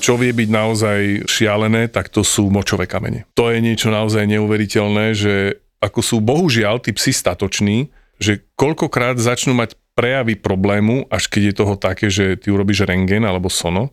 čo 0.00 0.16
vie 0.16 0.32
byť 0.32 0.48
naozaj 0.48 1.00
šialené, 1.28 1.92
tak 1.92 2.08
to 2.08 2.24
sú 2.24 2.48
močové 2.48 2.88
kamene. 2.88 3.28
To 3.36 3.52
je 3.52 3.60
niečo 3.60 3.92
naozaj 3.92 4.24
neuveriteľné, 4.24 5.12
že 5.12 5.60
ako 5.84 6.00
sú 6.00 6.16
bohužiaľ 6.24 6.80
tí 6.80 6.96
psi 6.96 7.12
statoční, 7.12 7.92
že 8.16 8.48
koľkokrát 8.56 9.20
začnú 9.20 9.52
mať 9.52 9.76
prejavy 9.92 10.40
problému, 10.40 11.04
až 11.12 11.28
keď 11.28 11.42
je 11.52 11.52
toho 11.52 11.76
také, 11.76 12.08
že 12.08 12.40
ty 12.40 12.48
urobíš 12.48 12.88
rengen 12.88 13.28
alebo 13.28 13.52
sono 13.52 13.92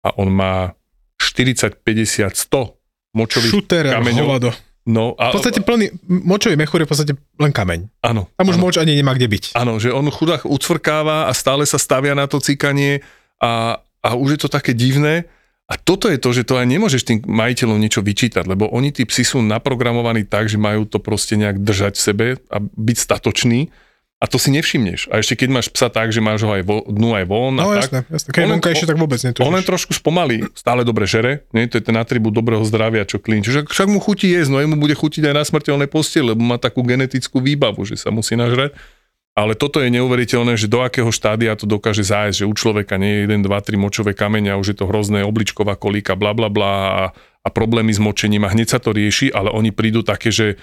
a 0.00 0.16
on 0.16 0.32
má 0.32 0.72
40, 1.20 1.84
50, 1.84 2.32
100 2.32 3.12
močových 3.12 3.52
Šuter, 3.52 3.84
kameňov. 3.92 4.24
Hovado. 4.24 4.56
No, 4.86 5.18
a, 5.18 5.34
v 5.34 5.42
podstate 5.42 5.66
plný 5.66 5.90
močový 6.06 6.54
mechúr 6.54 6.82
je 6.82 6.86
v 6.86 6.92
podstate 6.94 7.12
len 7.42 7.50
kameň. 7.50 7.90
Áno. 8.06 8.30
Tam 8.38 8.46
už 8.46 8.54
áno. 8.54 8.64
moč 8.70 8.78
ani 8.78 8.94
nemá 8.94 9.18
kde 9.18 9.26
byť. 9.26 9.58
Áno, 9.58 9.82
že 9.82 9.90
on 9.90 10.06
chudák 10.06 10.46
ucvrkáva 10.46 11.26
a 11.26 11.32
stále 11.34 11.66
sa 11.66 11.74
stavia 11.74 12.14
na 12.14 12.30
to 12.30 12.38
cikanie 12.38 13.02
a, 13.42 13.82
a 13.82 14.08
už 14.14 14.38
je 14.38 14.40
to 14.46 14.48
také 14.48 14.78
divné. 14.78 15.26
A 15.66 15.74
toto 15.74 16.06
je 16.06 16.22
to, 16.22 16.30
že 16.30 16.46
to 16.46 16.54
aj 16.54 16.66
nemôžeš 16.70 17.02
tým 17.02 17.18
majiteľom 17.26 17.82
niečo 17.82 17.98
vyčítať, 17.98 18.46
lebo 18.46 18.70
oni 18.70 18.94
tí 18.94 19.02
psi 19.02 19.26
sú 19.26 19.38
naprogramovaní 19.42 20.22
tak, 20.22 20.46
že 20.46 20.62
majú 20.62 20.86
to 20.86 21.02
proste 21.02 21.34
nejak 21.34 21.58
držať 21.58 21.98
v 21.98 22.04
sebe 22.06 22.26
a 22.46 22.62
byť 22.62 22.96
statoční 23.02 23.74
a 24.16 24.24
to 24.24 24.40
si 24.40 24.48
nevšimneš. 24.48 25.12
A 25.12 25.20
ešte 25.20 25.36
keď 25.36 25.60
máš 25.60 25.68
psa 25.68 25.92
tak, 25.92 26.08
že 26.08 26.24
máš 26.24 26.40
ho 26.40 26.48
aj 26.48 26.64
vo, 26.64 26.80
dnu 26.88 27.12
aj 27.12 27.24
von. 27.28 27.52
No 27.52 27.68
a 27.68 27.84
jasné, 27.84 28.00
tak, 28.00 28.16
jasné. 28.16 28.28
Keď 28.32 28.44
vonka 28.48 28.68
ešte 28.72 28.88
tak 28.88 28.96
vôbec 28.96 29.20
netužíš. 29.20 29.44
On 29.44 29.52
len 29.52 29.60
trošku 29.60 29.92
spomalí, 29.92 30.40
stále 30.56 30.88
dobre 30.88 31.04
žere, 31.04 31.44
nie? 31.52 31.68
to 31.68 31.76
je 31.76 31.84
ten 31.84 31.96
atribút 32.00 32.32
dobrého 32.32 32.64
zdravia, 32.64 33.04
čo 33.04 33.20
klín. 33.20 33.44
Čiže 33.44 33.68
však 33.68 33.92
mu 33.92 34.00
chutí 34.00 34.32
jesť, 34.32 34.56
no 34.56 34.64
jemu 34.64 34.80
bude 34.80 34.96
chutiť 34.96 35.20
aj 35.28 35.34
na 35.36 35.44
smrteľnej 35.44 35.88
posteli, 35.92 36.32
lebo 36.32 36.40
má 36.40 36.56
takú 36.56 36.80
genetickú 36.80 37.44
výbavu, 37.44 37.84
že 37.84 38.00
sa 38.00 38.08
musí 38.08 38.40
nažrať. 38.40 38.72
Ale 39.36 39.52
toto 39.52 39.84
je 39.84 39.92
neuveriteľné, 39.92 40.56
že 40.56 40.64
do 40.64 40.80
akého 40.80 41.12
štádia 41.12 41.52
to 41.60 41.68
dokáže 41.68 42.00
zájsť, 42.08 42.40
že 42.40 42.48
u 42.48 42.56
človeka 42.56 42.96
nie 42.96 43.20
je 43.20 43.36
1, 43.36 43.44
2, 43.44 43.52
3 43.52 43.76
močové 43.76 44.16
kamene 44.16 44.48
a 44.48 44.56
už 44.56 44.72
je 44.72 44.76
to 44.80 44.88
hrozné 44.88 45.28
obličková 45.28 45.76
kolíka, 45.76 46.16
bla 46.16 46.32
bla 46.32 46.48
bla 46.48 46.72
a, 46.72 47.04
a 47.44 47.48
problémy 47.52 47.92
s 47.92 48.00
močením 48.00 48.48
a 48.48 48.52
hneď 48.56 48.72
sa 48.72 48.80
to 48.80 48.96
rieši, 48.96 49.28
ale 49.36 49.52
oni 49.52 49.76
prídu 49.76 50.00
také, 50.00 50.32
že 50.32 50.56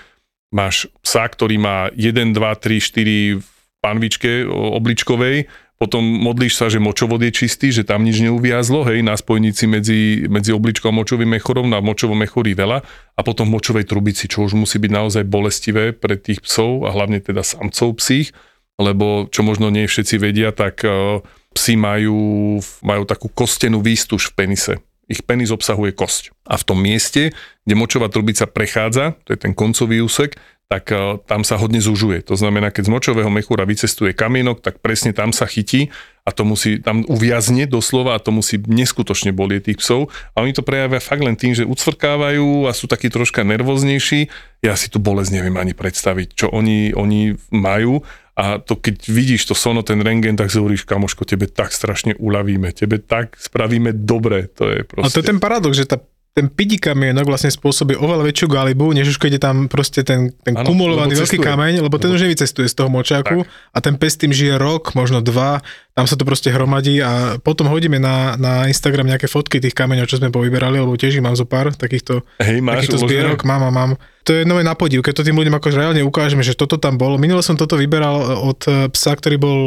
máš 0.54 0.88
psa, 1.02 1.26
ktorý 1.26 1.58
má 1.58 1.90
1, 1.98 2.32
2, 2.32 2.38
3, 2.38 3.42
4 3.42 3.42
panvičke 3.84 4.48
obličkovej, 4.48 5.50
potom 5.84 6.00
modlíš 6.00 6.56
sa, 6.56 6.72
že 6.72 6.80
močovod 6.80 7.20
je 7.28 7.36
čistý, 7.36 7.68
že 7.74 7.84
tam 7.84 8.08
nič 8.08 8.24
neuviazlo, 8.24 8.88
hej, 8.88 9.04
na 9.04 9.20
spojnici 9.20 9.68
medzi, 9.68 10.24
medzi 10.32 10.56
obličkou 10.56 10.88
a 10.88 10.96
močovým 10.96 11.28
mechorom, 11.28 11.68
na 11.68 11.84
močovom 11.84 12.16
mechorí 12.16 12.56
veľa 12.56 12.80
a 13.18 13.22
potom 13.26 13.52
v 13.52 13.60
močovej 13.60 13.84
trubici, 13.84 14.32
čo 14.32 14.48
už 14.48 14.56
musí 14.56 14.80
byť 14.80 14.92
naozaj 14.94 15.24
bolestivé 15.28 15.92
pre 15.92 16.16
tých 16.16 16.40
psov 16.40 16.88
a 16.88 16.96
hlavne 16.96 17.20
teda 17.20 17.44
samcov 17.44 18.00
psích, 18.00 18.32
lebo 18.80 19.28
čo 19.28 19.44
možno 19.44 19.68
nie 19.68 19.84
všetci 19.84 20.16
vedia, 20.24 20.56
tak 20.56 20.88
uh, 20.88 21.20
psi 21.52 21.76
majú, 21.76 22.58
majú 22.80 23.04
takú 23.04 23.28
kostenú 23.28 23.84
výstuž 23.84 24.32
v 24.32 24.36
penise. 24.40 24.74
Ich 25.12 25.24
penis 25.28 25.52
obsahuje 25.52 25.92
kosť. 25.92 26.32
A 26.48 26.56
v 26.56 26.64
tom 26.64 26.80
mieste, 26.80 27.36
kde 27.68 27.76
močová 27.76 28.08
trubica 28.08 28.48
prechádza, 28.48 29.20
to 29.28 29.36
je 29.36 29.40
ten 29.40 29.52
koncový 29.52 30.00
úsek, 30.00 30.40
tak 30.74 30.90
eh, 30.90 31.22
tam 31.30 31.46
sa 31.46 31.62
hodne 31.62 31.78
zužuje. 31.78 32.26
To 32.26 32.34
znamená, 32.34 32.74
keď 32.74 32.90
z 32.90 32.94
močového 32.94 33.30
mechúra 33.30 33.68
vycestuje 33.68 34.18
kamienok, 34.18 34.66
tak 34.66 34.82
presne 34.82 35.14
tam 35.14 35.30
sa 35.30 35.46
chytí 35.46 35.94
a 36.24 36.32
to 36.32 36.48
musí, 36.48 36.80
tam 36.80 37.04
uviazne 37.06 37.68
doslova 37.68 38.16
a 38.16 38.24
to 38.24 38.32
musí 38.32 38.58
neskutočne 38.58 39.36
bolieť 39.36 39.70
tých 39.70 39.80
psov. 39.84 40.08
A 40.34 40.42
oni 40.42 40.56
to 40.56 40.64
prejavia 40.64 41.04
fakt 41.04 41.20
len 41.20 41.36
tým, 41.36 41.52
že 41.52 41.68
ucvrkávajú 41.68 42.66
a 42.66 42.72
sú 42.72 42.88
takí 42.88 43.12
troška 43.12 43.44
nervóznejší. 43.44 44.32
Ja 44.64 44.80
si 44.80 44.88
tu 44.88 45.04
bolesť 45.04 45.36
neviem 45.36 45.60
ani 45.60 45.76
predstaviť, 45.76 46.34
čo 46.34 46.48
oni, 46.50 46.96
oni 46.96 47.36
majú. 47.52 48.02
A 48.34 48.58
to 48.58 48.74
keď 48.74 49.14
vidíš 49.14 49.46
to 49.46 49.54
sono, 49.54 49.86
ten 49.86 50.02
rengen, 50.02 50.34
tak 50.34 50.50
si 50.50 50.58
hovoríš, 50.58 50.90
kamoško, 50.90 51.22
tebe 51.22 51.46
tak 51.46 51.70
strašne 51.70 52.18
uľavíme, 52.18 52.74
tebe 52.74 52.98
tak 52.98 53.38
spravíme 53.38 53.94
dobre. 53.94 54.50
To 54.58 54.74
je 54.74 54.82
proste... 54.82 55.06
A 55.06 55.14
to 55.14 55.22
je 55.22 55.30
ten 55.30 55.38
paradox, 55.38 55.78
že 55.78 55.86
tá 55.86 56.02
ten 56.34 56.50
pidi 56.50 56.82
kamienok 56.82 57.30
vlastne 57.30 57.54
spôsobí 57.54 57.94
oveľa 57.94 58.26
väčšiu 58.26 58.50
galibu, 58.50 58.90
než 58.90 59.14
už 59.14 59.18
keď 59.22 59.38
je 59.38 59.42
tam 59.42 59.58
proste 59.70 60.02
ten, 60.02 60.34
ten 60.42 60.58
ano, 60.58 60.66
kumulovaný 60.66 61.14
veľký 61.14 61.38
kameň, 61.38 61.86
lebo 61.86 62.02
ten 62.02 62.10
už 62.10 62.26
nevycestuje 62.26 62.66
z 62.66 62.74
toho 62.74 62.90
močáku 62.90 63.46
tak. 63.46 63.50
a 63.70 63.78
ten 63.86 63.94
pes 64.02 64.18
tým 64.18 64.34
žije 64.34 64.58
rok, 64.58 64.98
možno 64.98 65.22
dva, 65.22 65.62
tam 65.94 66.10
sa 66.10 66.18
to 66.18 66.26
proste 66.26 66.50
hromadí 66.50 66.98
a 67.06 67.38
potom 67.38 67.70
hodíme 67.70 68.02
na, 68.02 68.34
na 68.42 68.66
Instagram 68.66 69.14
nejaké 69.14 69.30
fotky 69.30 69.62
tých 69.62 69.78
kameňov, 69.78 70.10
čo 70.10 70.18
sme 70.18 70.34
povyberali, 70.34 70.82
lebo 70.82 70.98
tiež 70.98 71.22
mám 71.22 71.38
zo 71.38 71.46
pár 71.46 71.70
takýchto, 71.78 72.26
Hej, 72.42 72.66
máš 72.66 72.90
takýchto 72.90 73.06
zbierok, 73.06 73.46
mám 73.46 73.70
a 73.70 73.72
mám. 73.72 73.92
To 74.26 74.34
je 74.34 74.42
nové 74.42 74.66
na 74.66 74.74
podiv, 74.74 75.06
keď 75.06 75.22
to 75.22 75.28
tým 75.30 75.38
ľuďom 75.38 75.54
akože 75.54 75.78
reálne 75.78 76.02
ukážeme, 76.02 76.42
že 76.42 76.58
toto 76.58 76.82
tam 76.82 76.98
bolo. 76.98 77.22
Minule 77.22 77.46
som 77.46 77.54
toto 77.54 77.78
vyberal 77.78 78.42
od 78.42 78.90
psa, 78.90 79.14
ktorý 79.14 79.38
bol 79.38 79.60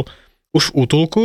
už 0.51 0.75
v 0.75 0.83
útulku, 0.83 1.25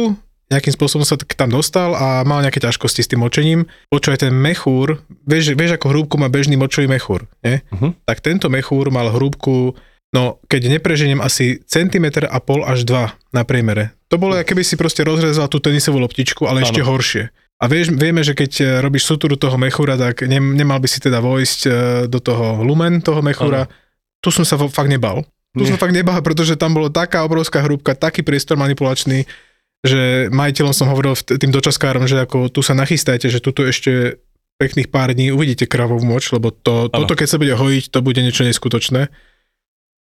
nejakým 0.52 0.76
spôsobom 0.76 1.08
sa 1.08 1.16
tam 1.16 1.48
dostal 1.48 1.96
a 1.96 2.28
mal 2.28 2.44
nejaké 2.44 2.60
ťažkosti 2.60 3.02
s 3.08 3.10
tým 3.10 3.24
močením. 3.24 3.72
Počúvaj, 3.88 4.28
ten 4.28 4.36
mechúr, 4.36 5.00
vieš, 5.24 5.56
vieš 5.56 5.80
ako 5.80 5.88
hrúbku 5.96 6.20
má 6.20 6.28
bežný 6.28 6.60
močový 6.60 6.92
mechúr, 6.92 7.24
nie? 7.40 7.64
Uh-huh. 7.72 7.96
Tak 8.04 8.20
tento 8.20 8.52
mechúr 8.52 8.92
mal 8.92 9.08
hrúbku, 9.16 9.80
no 10.12 10.44
keď 10.52 10.78
nepreženiem 10.78 11.24
asi 11.24 11.64
centimetr 11.64 12.28
a 12.28 12.44
pol 12.44 12.68
až 12.68 12.84
dva 12.84 13.16
na 13.32 13.48
priemere. 13.48 13.96
To 14.12 14.20
bolo, 14.20 14.36
uh-huh. 14.36 14.44
keby 14.44 14.68
si 14.68 14.76
proste 14.76 15.08
rozrezal 15.08 15.48
tú 15.48 15.64
tenisovú 15.64 16.04
loptičku, 16.04 16.44
ale 16.44 16.62
ano. 16.62 16.68
ešte 16.68 16.84
horšie. 16.84 17.24
A 17.62 17.70
vieš, 17.70 17.94
vieme, 17.94 18.26
že 18.26 18.34
keď 18.34 18.52
e, 18.58 18.64
robíš 18.82 19.06
suturu 19.06 19.38
toho 19.38 19.54
mechúra, 19.54 19.94
tak 19.94 20.26
ne, 20.26 20.42
nemal 20.42 20.82
by 20.82 20.90
si 20.90 20.98
teda 20.98 21.22
vojsť 21.22 21.60
e, 21.70 21.72
do 22.10 22.18
toho 22.18 22.66
lumen 22.66 23.06
toho 23.06 23.22
mechúra. 23.22 23.70
Ano. 23.70 23.74
Tu 24.18 24.34
som 24.34 24.42
sa 24.42 24.58
fakt 24.58 24.90
nebal. 24.90 25.22
Tu 25.54 25.68
Nie. 25.68 25.70
som 25.70 25.78
fakt 25.78 25.94
nebal, 25.94 26.18
pretože 26.26 26.58
tam 26.58 26.74
bolo 26.74 26.90
taká 26.90 27.22
obrovská 27.22 27.62
hrúbka, 27.62 27.94
taký 27.94 28.26
priestor 28.26 28.58
manipulačný, 28.58 29.30
že 29.82 30.30
majiteľom 30.30 30.74
som 30.78 30.90
hovoril 30.94 31.18
tým 31.18 31.50
dočaskárom, 31.50 32.06
že 32.06 32.22
ako 32.22 32.54
tu 32.54 32.62
sa 32.62 32.78
nachystajte, 32.78 33.30
že 33.34 33.42
tuto 33.42 33.66
ešte 33.66 34.22
pekných 34.62 34.94
pár 34.94 35.10
dní 35.18 35.34
uvidíte 35.34 35.66
kravovú 35.66 36.06
moč, 36.06 36.30
lebo 36.30 36.54
to, 36.54 36.86
toto 36.94 37.18
keď 37.18 37.28
sa 37.28 37.42
bude 37.42 37.58
hojiť, 37.58 37.90
to 37.90 38.00
bude 38.06 38.22
niečo 38.22 38.46
neskutočné. 38.46 39.10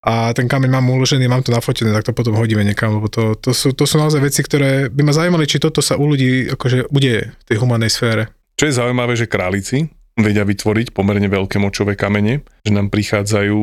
A 0.00 0.32
ten 0.32 0.48
kameň 0.48 0.70
mám 0.72 0.88
uložený, 0.88 1.28
mám 1.28 1.44
to 1.44 1.52
nafotené, 1.52 1.92
tak 1.92 2.08
to 2.08 2.16
potom 2.16 2.32
hodíme 2.32 2.64
niekam, 2.64 3.00
lebo 3.00 3.12
to, 3.12 3.36
to, 3.36 3.52
sú, 3.52 3.76
to 3.76 3.84
sú 3.84 4.00
naozaj 4.00 4.20
veci, 4.20 4.40
ktoré 4.40 4.88
by 4.88 5.02
ma 5.04 5.12
zaujímali, 5.12 5.44
či 5.44 5.60
toto 5.60 5.84
sa 5.84 6.00
u 6.00 6.08
ľudí 6.08 6.56
akože 6.56 6.88
bude 6.88 7.36
v 7.36 7.42
tej 7.44 7.56
humanej 7.60 7.92
sfére. 7.92 8.32
Čo 8.56 8.68
je 8.68 8.78
zaujímavé, 8.80 9.16
že 9.16 9.28
králici 9.28 9.92
vedia 10.16 10.44
vytvoriť 10.44 10.92
pomerne 10.92 11.28
veľké 11.28 11.60
močové 11.60 11.96
kamene, 11.96 12.44
že 12.64 12.72
nám 12.72 12.92
prichádzajú, 12.92 13.60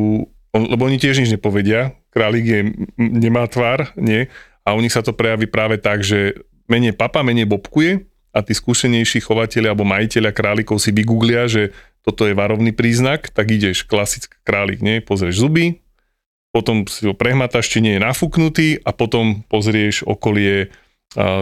lebo 0.54 0.82
oni 0.82 0.98
tiež 0.98 1.26
nič 1.26 1.34
nepovedia, 1.34 1.98
králik 2.14 2.46
je, 2.46 2.60
nemá 2.98 3.46
tvár, 3.50 3.94
nie, 3.98 4.30
a 4.68 4.76
u 4.76 4.84
nich 4.84 4.92
sa 4.92 5.00
to 5.00 5.16
prejaví 5.16 5.48
práve 5.48 5.80
tak, 5.80 6.04
že 6.04 6.44
menej 6.68 6.92
papa, 6.92 7.24
menej 7.24 7.48
bobkuje 7.48 8.04
a 8.36 8.44
tí 8.44 8.52
skúsenejší 8.52 9.24
chovateľi 9.24 9.72
alebo 9.72 9.88
majiteľia 9.88 10.36
králikov 10.36 10.84
si 10.84 10.92
vygooglia, 10.92 11.48
že 11.48 11.72
toto 12.04 12.28
je 12.28 12.36
varovný 12.36 12.76
príznak, 12.76 13.32
tak 13.32 13.48
ideš, 13.48 13.88
klasický 13.88 14.36
králik, 14.44 14.84
nie? 14.84 15.00
Pozrieš 15.00 15.40
zuby, 15.40 15.80
potom 16.52 16.84
si 16.84 17.08
ho 17.08 17.16
prehmatáš, 17.16 17.72
či 17.72 17.80
nie 17.80 17.96
je 17.96 18.04
nafúknutý 18.04 18.84
a 18.84 18.92
potom 18.92 19.48
pozrieš 19.48 20.04
okolie 20.04 20.68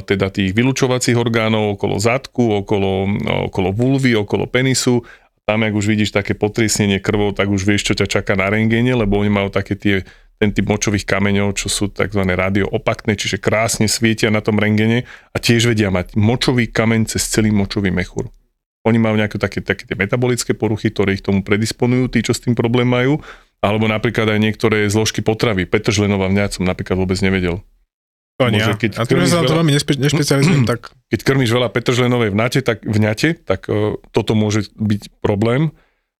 teda 0.05 0.29
tých 0.29 0.53
vylúčovacích 0.53 1.17
orgánov, 1.17 1.81
okolo 1.81 1.97
zadku, 1.97 2.61
okolo, 2.61 3.09
okolo 3.49 3.69
vulvy, 3.73 4.13
okolo 4.13 4.45
penisu. 4.45 5.01
Tam, 5.45 5.65
ak 5.65 5.73
už 5.73 5.89
vidíš 5.89 6.13
také 6.13 6.37
potriesnenie 6.37 7.01
krvou, 7.01 7.33
tak 7.33 7.49
už 7.49 7.65
vieš, 7.65 7.89
čo 7.89 7.93
ťa 7.97 8.05
čaká 8.05 8.37
na 8.37 8.49
rengéne, 8.49 8.93
lebo 8.93 9.17
oni 9.17 9.33
majú 9.33 9.49
také 9.49 9.73
tie 9.73 9.95
ten 10.45 10.53
typ 10.53 10.69
močových 10.69 11.09
kameňov, 11.09 11.57
čo 11.57 11.73
sú 11.73 11.89
tzv. 11.89 12.21
rádioopakné, 12.21 13.17
čiže 13.17 13.41
krásne 13.41 13.89
svietia 13.89 14.29
na 14.29 14.45
tom 14.45 14.61
rengene 14.61 15.09
a 15.33 15.37
tiež 15.41 15.73
vedia 15.73 15.89
mať 15.89 16.13
močový 16.13 16.69
kameň 16.69 17.09
cez 17.09 17.25
celý 17.25 17.49
močový 17.49 17.89
mechúr. 17.89 18.29
Oni 18.85 19.01
majú 19.01 19.17
nejaké 19.17 19.41
také, 19.41 19.65
také 19.65 19.89
tie 19.89 19.97
metabolické 19.97 20.53
poruchy, 20.53 20.93
ktoré 20.93 21.17
ich 21.17 21.25
tomu 21.25 21.41
predisponujú, 21.41 22.13
tí, 22.13 22.21
čo 22.21 22.37
s 22.37 22.45
tým 22.45 22.53
problém 22.53 22.85
majú, 22.85 23.17
alebo 23.57 23.89
napríklad 23.89 24.29
aj 24.29 24.37
niektoré 24.37 24.85
zložky 24.85 25.25
potravy. 25.25 25.65
Petržlenová 25.65 26.29
vňať 26.29 26.61
som 26.61 26.69
napríklad 26.69 26.93
vôbec 26.93 27.17
nevedel. 27.25 27.65
To 28.37 28.51
nie. 28.51 28.61
Môže, 28.61 28.77
keď 28.77 28.91
a 29.01 29.09
tým, 29.09 29.25
že 29.25 29.31
sa 29.33 29.41
na 29.41 29.49
to 29.49 29.57
veľmi 29.57 29.73
nespe, 29.73 29.97
nešpecializujem, 29.97 30.69
tak... 30.69 30.93
Keď 31.09 31.19
krmíš 31.25 31.49
veľa 31.49 31.73
petržlenovej 31.73 32.29
vňate, 32.35 32.59
tak, 32.61 32.85
vňate, 32.85 33.41
tak 33.41 33.65
uh, 33.71 33.97
toto 34.13 34.37
môže 34.37 34.69
byť 34.77 35.17
problém. 35.23 35.73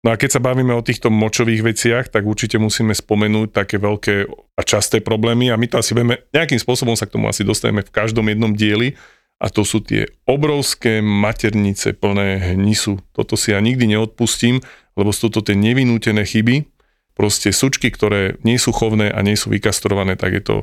No 0.05 0.13
a 0.13 0.21
keď 0.21 0.37
sa 0.37 0.45
bavíme 0.45 0.69
o 0.69 0.85
týchto 0.85 1.09
močových 1.09 1.65
veciach, 1.65 2.05
tak 2.13 2.29
určite 2.29 2.61
musíme 2.61 2.93
spomenúť 2.93 3.49
také 3.49 3.81
veľké 3.81 4.29
a 4.53 4.61
časté 4.61 5.01
problémy 5.01 5.49
a 5.49 5.57
my 5.57 5.65
to 5.65 5.81
asi 5.81 5.97
vieme, 5.97 6.21
nejakým 6.29 6.61
spôsobom 6.61 6.93
sa 6.93 7.09
k 7.09 7.17
tomu 7.17 7.25
asi 7.25 7.41
dostaneme 7.41 7.81
v 7.81 7.89
každom 7.89 8.29
jednom 8.29 8.53
dieli 8.53 8.93
a 9.41 9.49
to 9.49 9.65
sú 9.65 9.81
tie 9.81 10.05
obrovské 10.29 11.01
maternice 11.01 11.97
plné 11.97 12.53
hnisu. 12.53 13.01
Toto 13.17 13.33
si 13.33 13.49
ja 13.49 13.57
nikdy 13.57 13.97
neodpustím, 13.97 14.61
lebo 14.93 15.09
sú 15.09 15.33
to 15.33 15.41
tie 15.41 15.57
nevinútené 15.57 16.21
chyby. 16.21 16.69
Proste 17.17 17.49
sučky, 17.49 17.89
ktoré 17.89 18.37
nie 18.45 18.61
sú 18.61 18.77
chovné 18.77 19.09
a 19.09 19.25
nie 19.25 19.33
sú 19.33 19.49
vykastrované, 19.49 20.21
tak 20.21 20.37
je 20.37 20.43
to 20.45 20.55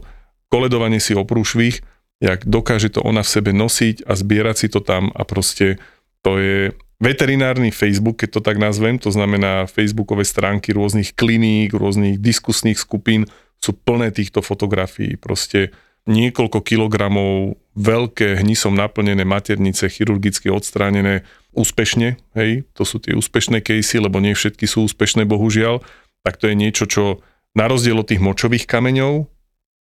koledovanie 0.55 1.03
si 1.03 1.19
o 1.19 1.27
prúšvih, 1.27 1.83
jak 2.23 2.47
dokáže 2.47 2.95
to 2.95 3.03
ona 3.03 3.27
v 3.27 3.33
sebe 3.35 3.51
nosiť 3.51 4.07
a 4.07 4.15
zbierať 4.15 4.57
si 4.57 4.67
to 4.71 4.79
tam 4.79 5.11
a 5.11 5.27
proste 5.27 5.83
to 6.23 6.39
je 6.39 6.59
veterinárny 7.03 7.75
Facebook, 7.75 8.23
keď 8.23 8.39
to 8.39 8.41
tak 8.47 8.63
nazvem, 8.63 8.95
to 9.03 9.11
znamená 9.11 9.67
facebookové 9.67 10.23
stránky 10.23 10.71
rôznych 10.71 11.19
kliník, 11.19 11.75
rôznych 11.75 12.23
diskusných 12.23 12.79
skupín 12.79 13.27
sú 13.59 13.75
plné 13.75 14.15
týchto 14.15 14.39
fotografií. 14.39 15.19
Proste 15.19 15.75
niekoľko 16.07 16.63
kilogramov 16.63 17.59
veľké 17.75 18.43
hnisom 18.43 18.79
naplnené 18.79 19.27
maternice, 19.27 19.91
chirurgicky 19.91 20.51
odstránené 20.51 21.27
úspešne, 21.55 22.23
hej, 22.39 22.65
to 22.75 22.83
sú 22.87 23.03
tie 23.03 23.19
úspešné 23.19 23.63
casey, 23.63 23.99
lebo 23.99 24.23
nie 24.23 24.35
všetky 24.35 24.67
sú 24.67 24.87
úspešné, 24.87 25.27
bohužiaľ, 25.27 25.83
tak 26.23 26.39
to 26.39 26.51
je 26.51 26.57
niečo, 26.59 26.87
čo 26.87 27.23
na 27.53 27.69
rozdiel 27.69 27.99
od 27.99 28.09
tých 28.09 28.23
močových 28.23 28.65
kameňov, 28.65 29.29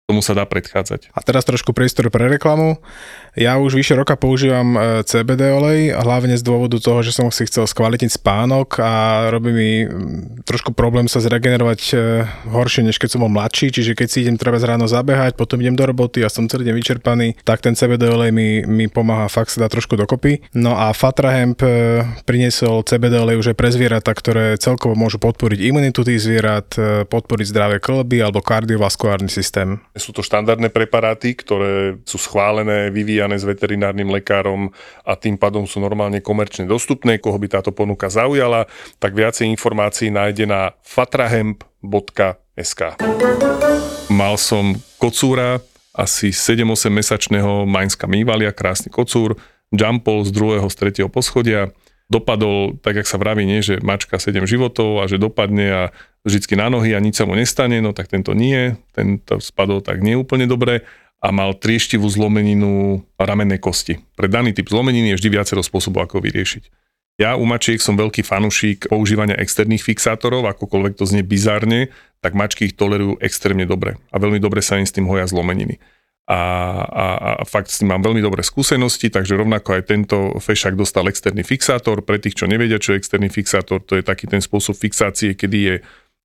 tomu 0.08 0.24
sa 0.24 0.32
dá 0.32 0.48
predchádzať. 0.48 1.12
A 1.12 1.20
teraz 1.20 1.44
trošku 1.44 1.76
priestor 1.76 2.08
pre 2.08 2.32
reklamu. 2.32 2.80
Ja 3.36 3.60
už 3.60 3.76
vyše 3.76 3.92
roka 3.92 4.16
používam 4.16 4.72
e, 4.72 5.04
CBD 5.04 5.52
olej, 5.52 5.92
hlavne 5.92 6.32
z 6.32 6.40
dôvodu 6.40 6.80
toho, 6.80 7.04
že 7.04 7.12
som 7.12 7.28
si 7.28 7.44
chcel 7.44 7.68
skvalitniť 7.68 8.16
spánok 8.16 8.80
a 8.80 9.28
robí 9.28 9.52
mi 9.52 9.70
trošku 10.48 10.72
problém 10.72 11.12
sa 11.12 11.20
zregenerovať 11.20 11.80
e, 11.92 12.24
horšie, 12.48 12.88
než 12.88 12.96
keď 12.96 13.08
som 13.14 13.20
bol 13.20 13.28
mladší, 13.36 13.68
čiže 13.68 13.92
keď 13.92 14.08
si 14.08 14.24
idem 14.24 14.40
treba 14.40 14.56
ráno 14.56 14.88
zabehať, 14.88 15.36
potom 15.36 15.60
idem 15.60 15.76
do 15.76 15.84
roboty 15.84 16.24
a 16.24 16.32
som 16.32 16.48
celý 16.48 16.72
deň 16.72 16.74
vyčerpaný, 16.80 17.28
tak 17.44 17.60
ten 17.60 17.76
CBD 17.76 18.08
olej 18.08 18.32
mi, 18.32 18.64
mi 18.64 18.88
pomáha 18.88 19.28
fakt 19.28 19.52
sa 19.52 19.60
dá 19.60 19.68
trošku 19.68 19.92
dokopy. 19.92 20.40
No 20.56 20.72
a 20.72 20.96
Fatrahemp 20.96 21.60
e, 21.60 22.00
priniesol 22.24 22.80
CBD 22.80 23.20
olej 23.20 23.44
už 23.44 23.52
aj 23.52 23.56
pre 23.60 23.68
zvieratá, 23.68 24.16
ktoré 24.16 24.56
celkovo 24.56 24.96
môžu 24.96 25.20
podporiť 25.20 25.60
imunitu 25.68 26.00
tých 26.00 26.24
zvierat, 26.24 26.72
podporiť 27.12 27.46
zdravé 27.52 27.76
klby 27.76 28.24
alebo 28.24 28.40
kardiovaskulárny 28.40 29.28
systém. 29.28 29.84
Sú 29.98 30.14
to 30.14 30.22
štandardné 30.24 30.70
preparáty, 30.70 31.34
ktoré 31.34 31.98
sú 32.06 32.16
schválené, 32.16 32.88
vyvíjané 32.88 33.36
s 33.36 33.44
veterinárnym 33.44 34.08
lekárom 34.08 34.70
a 35.04 35.18
tým 35.18 35.36
pádom 35.36 35.66
sú 35.66 35.82
normálne 35.82 36.22
komerčne 36.22 36.64
dostupné. 36.64 37.18
Koho 37.18 37.36
by 37.36 37.60
táto 37.60 37.74
ponuka 37.74 38.08
zaujala, 38.08 38.70
tak 39.02 39.12
viacej 39.18 39.50
informácií 39.50 40.08
nájde 40.08 40.46
na 40.46 40.72
fatrahemp.sk. 40.86 42.80
Mal 44.08 44.34
som 44.40 44.78
kocúra, 44.96 45.60
asi 45.92 46.30
7-8 46.30 46.94
mesačného 46.94 47.66
Mainska 47.66 48.06
Mývalia, 48.06 48.54
krásny 48.54 48.88
kocúr, 48.88 49.34
jumpol 49.74 50.24
z 50.24 50.30
druhého, 50.30 50.66
z 50.70 50.76
tretieho 50.78 51.10
poschodia, 51.10 51.74
dopadol, 52.08 52.80
tak 52.80 52.96
jak 52.96 53.06
sa 53.06 53.20
vraví, 53.20 53.44
nie, 53.44 53.60
že 53.60 53.84
mačka 53.84 54.16
7 54.16 54.48
životov 54.48 55.04
a 55.04 55.08
že 55.08 55.20
dopadne 55.20 55.66
a 55.68 55.82
vždycky 56.24 56.56
na 56.56 56.72
nohy 56.72 56.96
a 56.96 57.00
nič 57.04 57.20
sa 57.20 57.28
mu 57.28 57.36
nestane, 57.36 57.84
no 57.84 57.92
tak 57.92 58.08
tento 58.08 58.32
nie, 58.32 58.76
tento 58.96 59.38
spadol 59.38 59.84
tak 59.84 60.00
neúplne 60.00 60.48
dobre 60.48 60.88
a 61.20 61.28
mal 61.28 61.52
trieštivú 61.52 62.08
zlomeninu 62.08 63.04
ramennej 63.20 63.60
kosti. 63.60 64.00
Pre 64.16 64.26
daný 64.30 64.56
typ 64.56 64.72
zlomeniny 64.72 65.12
je 65.14 65.18
vždy 65.20 65.28
viacero 65.36 65.60
spôsobov, 65.60 66.08
ako 66.08 66.24
vyriešiť. 66.24 66.64
Ja 67.18 67.34
u 67.34 67.42
mačiek 67.42 67.82
som 67.82 67.98
veľký 67.98 68.22
fanúšik 68.22 68.86
používania 68.88 69.34
externých 69.34 69.82
fixátorov, 69.82 70.46
akokoľvek 70.46 70.94
to 70.94 71.02
znie 71.02 71.26
bizárne, 71.26 71.90
tak 72.22 72.38
mačky 72.38 72.70
ich 72.70 72.78
tolerujú 72.78 73.18
extrémne 73.18 73.66
dobre 73.66 73.98
a 74.14 74.16
veľmi 74.22 74.38
dobre 74.38 74.62
sa 74.62 74.78
im 74.78 74.86
s 74.86 74.94
tým 74.94 75.10
hoja 75.10 75.26
zlomeniny 75.26 75.82
a, 76.28 76.40
a, 76.84 77.04
a 77.40 77.44
fakt 77.48 77.72
s 77.72 77.80
tým 77.80 77.88
mám 77.88 78.04
veľmi 78.04 78.20
dobré 78.20 78.44
skúsenosti, 78.44 79.08
takže 79.08 79.32
rovnako 79.32 79.80
aj 79.80 79.82
tento 79.88 80.36
fešák 80.36 80.76
dostal 80.76 81.08
externý 81.08 81.40
fixátor. 81.40 82.04
Pre 82.04 82.20
tých, 82.20 82.36
čo 82.36 82.44
nevedia, 82.44 82.76
čo 82.76 82.92
je 82.92 83.00
externý 83.00 83.32
fixátor, 83.32 83.80
to 83.80 83.96
je 83.96 84.04
taký 84.04 84.28
ten 84.28 84.44
spôsob 84.44 84.76
fixácie, 84.76 85.32
kedy 85.32 85.58
je 85.58 85.74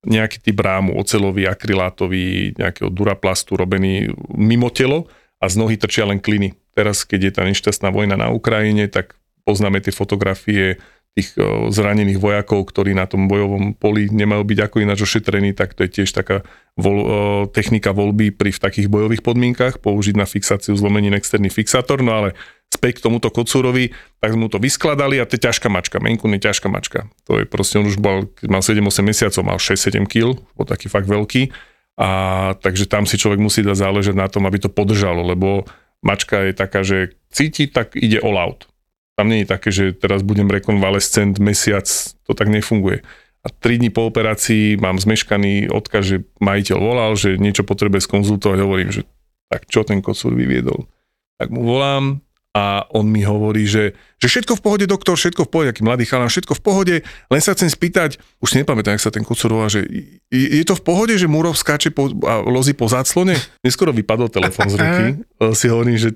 nejaký 0.04 0.44
typ 0.44 0.60
rámu, 0.60 1.00
ocelový, 1.00 1.48
akrylátový, 1.48 2.52
nejakého 2.60 2.92
duraplastu 2.92 3.56
robený 3.56 4.12
mimo 4.36 4.68
telo 4.68 5.08
a 5.40 5.48
z 5.48 5.56
nohy 5.56 5.80
trčia 5.80 6.04
len 6.04 6.20
kliny. 6.20 6.52
Teraz, 6.76 7.08
keď 7.08 7.20
je 7.24 7.32
tá 7.32 7.42
nešťastná 7.48 7.88
vojna 7.88 8.20
na 8.20 8.28
Ukrajine, 8.28 8.92
tak 8.92 9.16
poznáme 9.48 9.80
tie 9.80 9.96
fotografie 9.96 10.76
tých 11.14 11.38
zranených 11.70 12.18
vojakov, 12.18 12.66
ktorí 12.66 12.90
na 12.90 13.06
tom 13.06 13.30
bojovom 13.30 13.78
poli 13.78 14.10
nemajú 14.10 14.42
byť 14.42 14.58
ako 14.66 14.76
ináč 14.82 15.06
ošetrení, 15.06 15.54
tak 15.54 15.78
to 15.78 15.86
je 15.86 16.02
tiež 16.02 16.10
taká 16.10 16.42
vol, 16.74 17.06
technika 17.54 17.94
voľby 17.94 18.34
pri 18.34 18.50
v 18.50 18.58
takých 18.58 18.90
bojových 18.90 19.22
podmienkach, 19.22 19.78
použiť 19.78 20.18
na 20.18 20.26
fixáciu 20.26 20.74
zlomenín 20.74 21.14
externý 21.14 21.54
fixátor, 21.54 22.02
no 22.02 22.18
ale 22.18 22.34
späť 22.66 22.98
k 22.98 23.06
tomuto 23.06 23.30
kocúrovi, 23.30 23.94
tak 24.18 24.34
sme 24.34 24.46
mu 24.46 24.50
to 24.50 24.58
vyskladali 24.58 25.22
a 25.22 25.28
to 25.30 25.38
je 25.38 25.46
ťažká 25.46 25.70
mačka, 25.70 26.02
Menkun 26.02 26.34
je 26.34 26.50
ťažká 26.50 26.66
mačka. 26.66 27.06
To 27.30 27.38
je 27.38 27.46
proste, 27.46 27.78
on 27.78 27.86
už 27.86 28.02
bol, 28.02 28.26
mal 28.50 28.66
7-8 28.66 28.82
mesiacov, 29.06 29.42
mal 29.46 29.62
6-7 29.62 30.10
kg, 30.10 30.34
bol 30.58 30.66
taký 30.66 30.90
fakt 30.90 31.06
veľký. 31.06 31.54
A 31.94 32.10
takže 32.58 32.90
tam 32.90 33.06
si 33.06 33.14
človek 33.14 33.38
musí 33.38 33.62
dať 33.62 33.78
záležať 33.78 34.18
na 34.18 34.26
tom, 34.26 34.50
aby 34.50 34.58
to 34.58 34.66
podržalo, 34.66 35.22
lebo 35.22 35.62
mačka 36.02 36.42
je 36.42 36.52
taká, 36.58 36.82
že 36.82 37.14
cíti, 37.30 37.70
tak 37.70 37.94
ide 37.94 38.18
all 38.18 38.34
out 38.34 38.66
tam 39.14 39.30
nie 39.30 39.42
je 39.42 39.48
také, 39.50 39.70
že 39.70 39.94
teraz 39.94 40.26
budem 40.26 40.50
rekonvalescent 40.50 41.38
mesiac, 41.38 41.86
to 42.26 42.32
tak 42.34 42.50
nefunguje. 42.50 43.06
A 43.44 43.48
3 43.52 43.78
dní 43.78 43.90
po 43.92 44.08
operácii 44.08 44.80
mám 44.80 44.96
zmeškaný 44.96 45.68
odkaz, 45.68 46.02
že 46.02 46.16
majiteľ 46.40 46.78
volal, 46.80 47.12
že 47.14 47.36
niečo 47.36 47.62
potrebuje 47.62 48.08
skonzultovať, 48.08 48.58
hovorím, 48.58 48.90
že 48.90 49.04
tak 49.52 49.68
čo 49.68 49.84
ten 49.84 50.00
kocúr 50.00 50.32
vyviedol. 50.32 50.88
Tak 51.36 51.52
mu 51.52 51.62
volám 51.62 52.24
a 52.54 52.86
on 52.94 53.10
mi 53.10 53.26
hovorí, 53.26 53.66
že, 53.66 53.98
že 54.22 54.30
všetko 54.30 54.56
v 54.58 54.62
pohode, 54.62 54.84
doktor, 54.86 55.18
všetko 55.18 55.42
v 55.44 55.50
pohode, 55.50 55.68
aký 55.74 55.82
mladý 55.82 56.06
chalán, 56.06 56.30
všetko 56.30 56.54
v 56.54 56.62
pohode, 56.62 56.94
len 57.02 57.40
sa 57.42 57.50
chcem 57.50 57.66
spýtať, 57.66 58.22
už 58.38 58.48
si 58.54 58.56
nepamätám, 58.62 58.94
jak 58.94 59.02
sa 59.02 59.10
ten 59.10 59.26
kocúr 59.26 59.50
volá, 59.50 59.66
že 59.66 59.82
je, 60.30 60.62
je 60.62 60.64
to 60.64 60.78
v 60.78 60.82
pohode, 60.86 61.14
že 61.18 61.26
Murov 61.26 61.58
skáče 61.58 61.90
po, 61.90 62.14
a 62.22 62.46
lozí 62.46 62.70
po 62.70 62.86
záclone? 62.86 63.34
Neskoro 63.66 63.90
vypadol 63.90 64.30
telefon 64.30 64.70
z 64.70 64.78
ruky, 64.78 65.04
si 65.58 65.66
hovorím, 65.66 65.98
že 65.98 66.14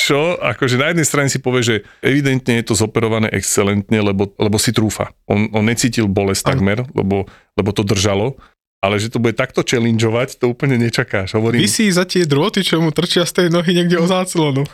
čo, 0.00 0.40
akože 0.40 0.80
na 0.80 0.90
jednej 0.90 1.04
strane 1.04 1.28
si 1.28 1.36
povie, 1.36 1.60
že 1.60 1.76
evidentne 2.00 2.56
je 2.56 2.72
to 2.72 2.74
zoperované 2.74 3.28
excelentne, 3.36 4.00
lebo, 4.00 4.32
lebo 4.40 4.56
si 4.56 4.72
trúfa. 4.72 5.12
On, 5.28 5.52
on 5.52 5.64
necítil 5.68 6.08
bolesť 6.08 6.56
takmer, 6.56 6.88
lebo, 6.96 7.28
lebo 7.60 7.70
to 7.76 7.84
držalo, 7.84 8.40
ale 8.80 8.96
že 8.96 9.12
to 9.12 9.20
bude 9.20 9.36
takto 9.36 9.60
challengeovať, 9.60 10.40
to 10.40 10.48
úplne 10.48 10.80
nečakáš. 10.80 11.36
Hovorím, 11.36 11.60
Vysí 11.60 11.92
za 11.92 12.08
tie 12.08 12.24
drôty, 12.24 12.64
čo 12.64 12.80
mu 12.80 12.88
trčia 12.96 13.28
z 13.28 13.44
tej 13.44 13.46
nohy 13.52 13.76
niekde 13.76 14.00
o 14.00 14.08
záclonu. 14.08 14.64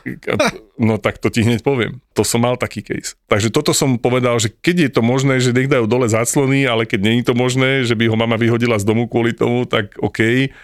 No 0.79 0.95
tak 1.03 1.19
to 1.19 1.27
ti 1.27 1.43
hneď 1.43 1.67
poviem. 1.67 1.99
To 2.15 2.23
som 2.23 2.47
mal 2.47 2.55
taký 2.55 2.87
case. 2.87 3.19
Takže 3.27 3.51
toto 3.51 3.75
som 3.75 3.99
povedal, 3.99 4.39
že 4.39 4.55
keď 4.55 4.77
je 4.87 4.91
to 4.95 5.03
možné, 5.03 5.43
že 5.43 5.51
nech 5.51 5.67
dajú 5.67 5.91
dole 5.91 6.07
záclony, 6.07 6.71
ale 6.71 6.87
keď 6.87 7.01
není 7.03 7.27
to 7.27 7.35
možné, 7.35 7.83
že 7.83 7.99
by 7.99 8.07
ho 8.07 8.15
mama 8.15 8.39
vyhodila 8.39 8.79
z 8.79 8.87
domu 8.87 9.11
kvôli 9.11 9.35
tomu, 9.35 9.67
tak 9.67 9.99
OK 9.99 10.55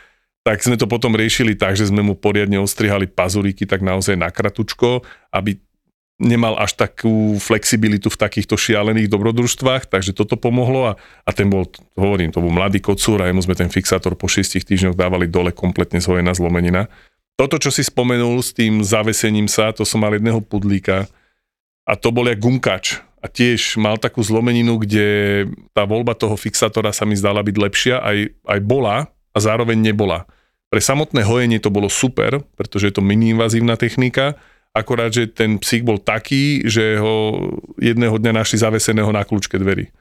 tak 0.42 0.58
sme 0.58 0.74
to 0.74 0.90
potom 0.90 1.14
riešili 1.14 1.54
tak, 1.54 1.78
že 1.78 1.86
sme 1.86 2.02
mu 2.02 2.18
poriadne 2.18 2.58
ostrihali 2.58 3.06
pazuriky 3.06 3.62
tak 3.62 3.78
naozaj 3.78 4.18
na 4.18 4.26
kratučko, 4.26 5.06
aby 5.30 5.58
nemal 6.22 6.54
až 6.58 6.78
takú 6.78 7.38
flexibilitu 7.42 8.06
v 8.10 8.20
takýchto 8.20 8.54
šialených 8.54 9.10
dobrodružstvách, 9.10 9.90
takže 9.90 10.14
toto 10.14 10.38
pomohlo 10.38 10.94
a, 10.94 10.98
a 11.26 11.30
ten 11.34 11.50
bol, 11.50 11.66
hovorím, 11.98 12.30
to 12.30 12.38
bol 12.38 12.54
mladý 12.54 12.78
kocúr 12.78 13.22
a 13.22 13.30
jemu 13.30 13.42
sme 13.42 13.58
ten 13.58 13.70
fixátor 13.70 14.14
po 14.14 14.30
6 14.30 14.62
týždňoch 14.62 14.98
dávali 14.98 15.26
dole 15.26 15.50
kompletne 15.50 15.98
zhojená 15.98 16.30
zlomenina. 16.34 16.86
Toto, 17.34 17.58
čo 17.58 17.74
si 17.74 17.82
spomenul 17.82 18.38
s 18.38 18.54
tým 18.54 18.86
zavesením 18.86 19.50
sa, 19.50 19.74
to 19.74 19.82
som 19.82 20.02
mal 20.02 20.14
jedného 20.14 20.38
pudlíka 20.38 21.10
a 21.82 21.92
to 21.98 22.14
bol 22.14 22.26
jak 22.28 22.38
gumkač. 22.38 23.02
A 23.22 23.30
tiež 23.30 23.78
mal 23.78 24.02
takú 24.02 24.18
zlomeninu, 24.18 24.82
kde 24.82 25.06
tá 25.70 25.86
voľba 25.86 26.18
toho 26.18 26.34
fixátora 26.34 26.90
sa 26.90 27.06
mi 27.06 27.14
zdala 27.14 27.38
byť 27.38 27.54
lepšia, 27.54 28.02
aj, 28.02 28.18
aj 28.50 28.58
bola 28.66 29.06
a 29.32 29.38
zároveň 29.40 29.80
nebola. 29.80 30.28
Pre 30.72 30.80
samotné 30.80 31.24
hojenie 31.24 31.60
to 31.60 31.68
bolo 31.68 31.92
super, 31.92 32.40
pretože 32.56 32.88
je 32.88 32.94
to 32.96 33.04
mini-invazívna 33.04 33.76
technika, 33.76 34.40
akorát, 34.72 35.12
že 35.12 35.28
ten 35.28 35.60
psík 35.60 35.84
bol 35.84 36.00
taký, 36.00 36.64
že 36.64 36.96
ho 36.96 37.44
jedného 37.76 38.16
dňa 38.16 38.32
našli 38.32 38.56
zaveseného 38.60 39.12
na 39.12 39.20
kľúčke 39.20 39.60
dverí. 39.60 39.92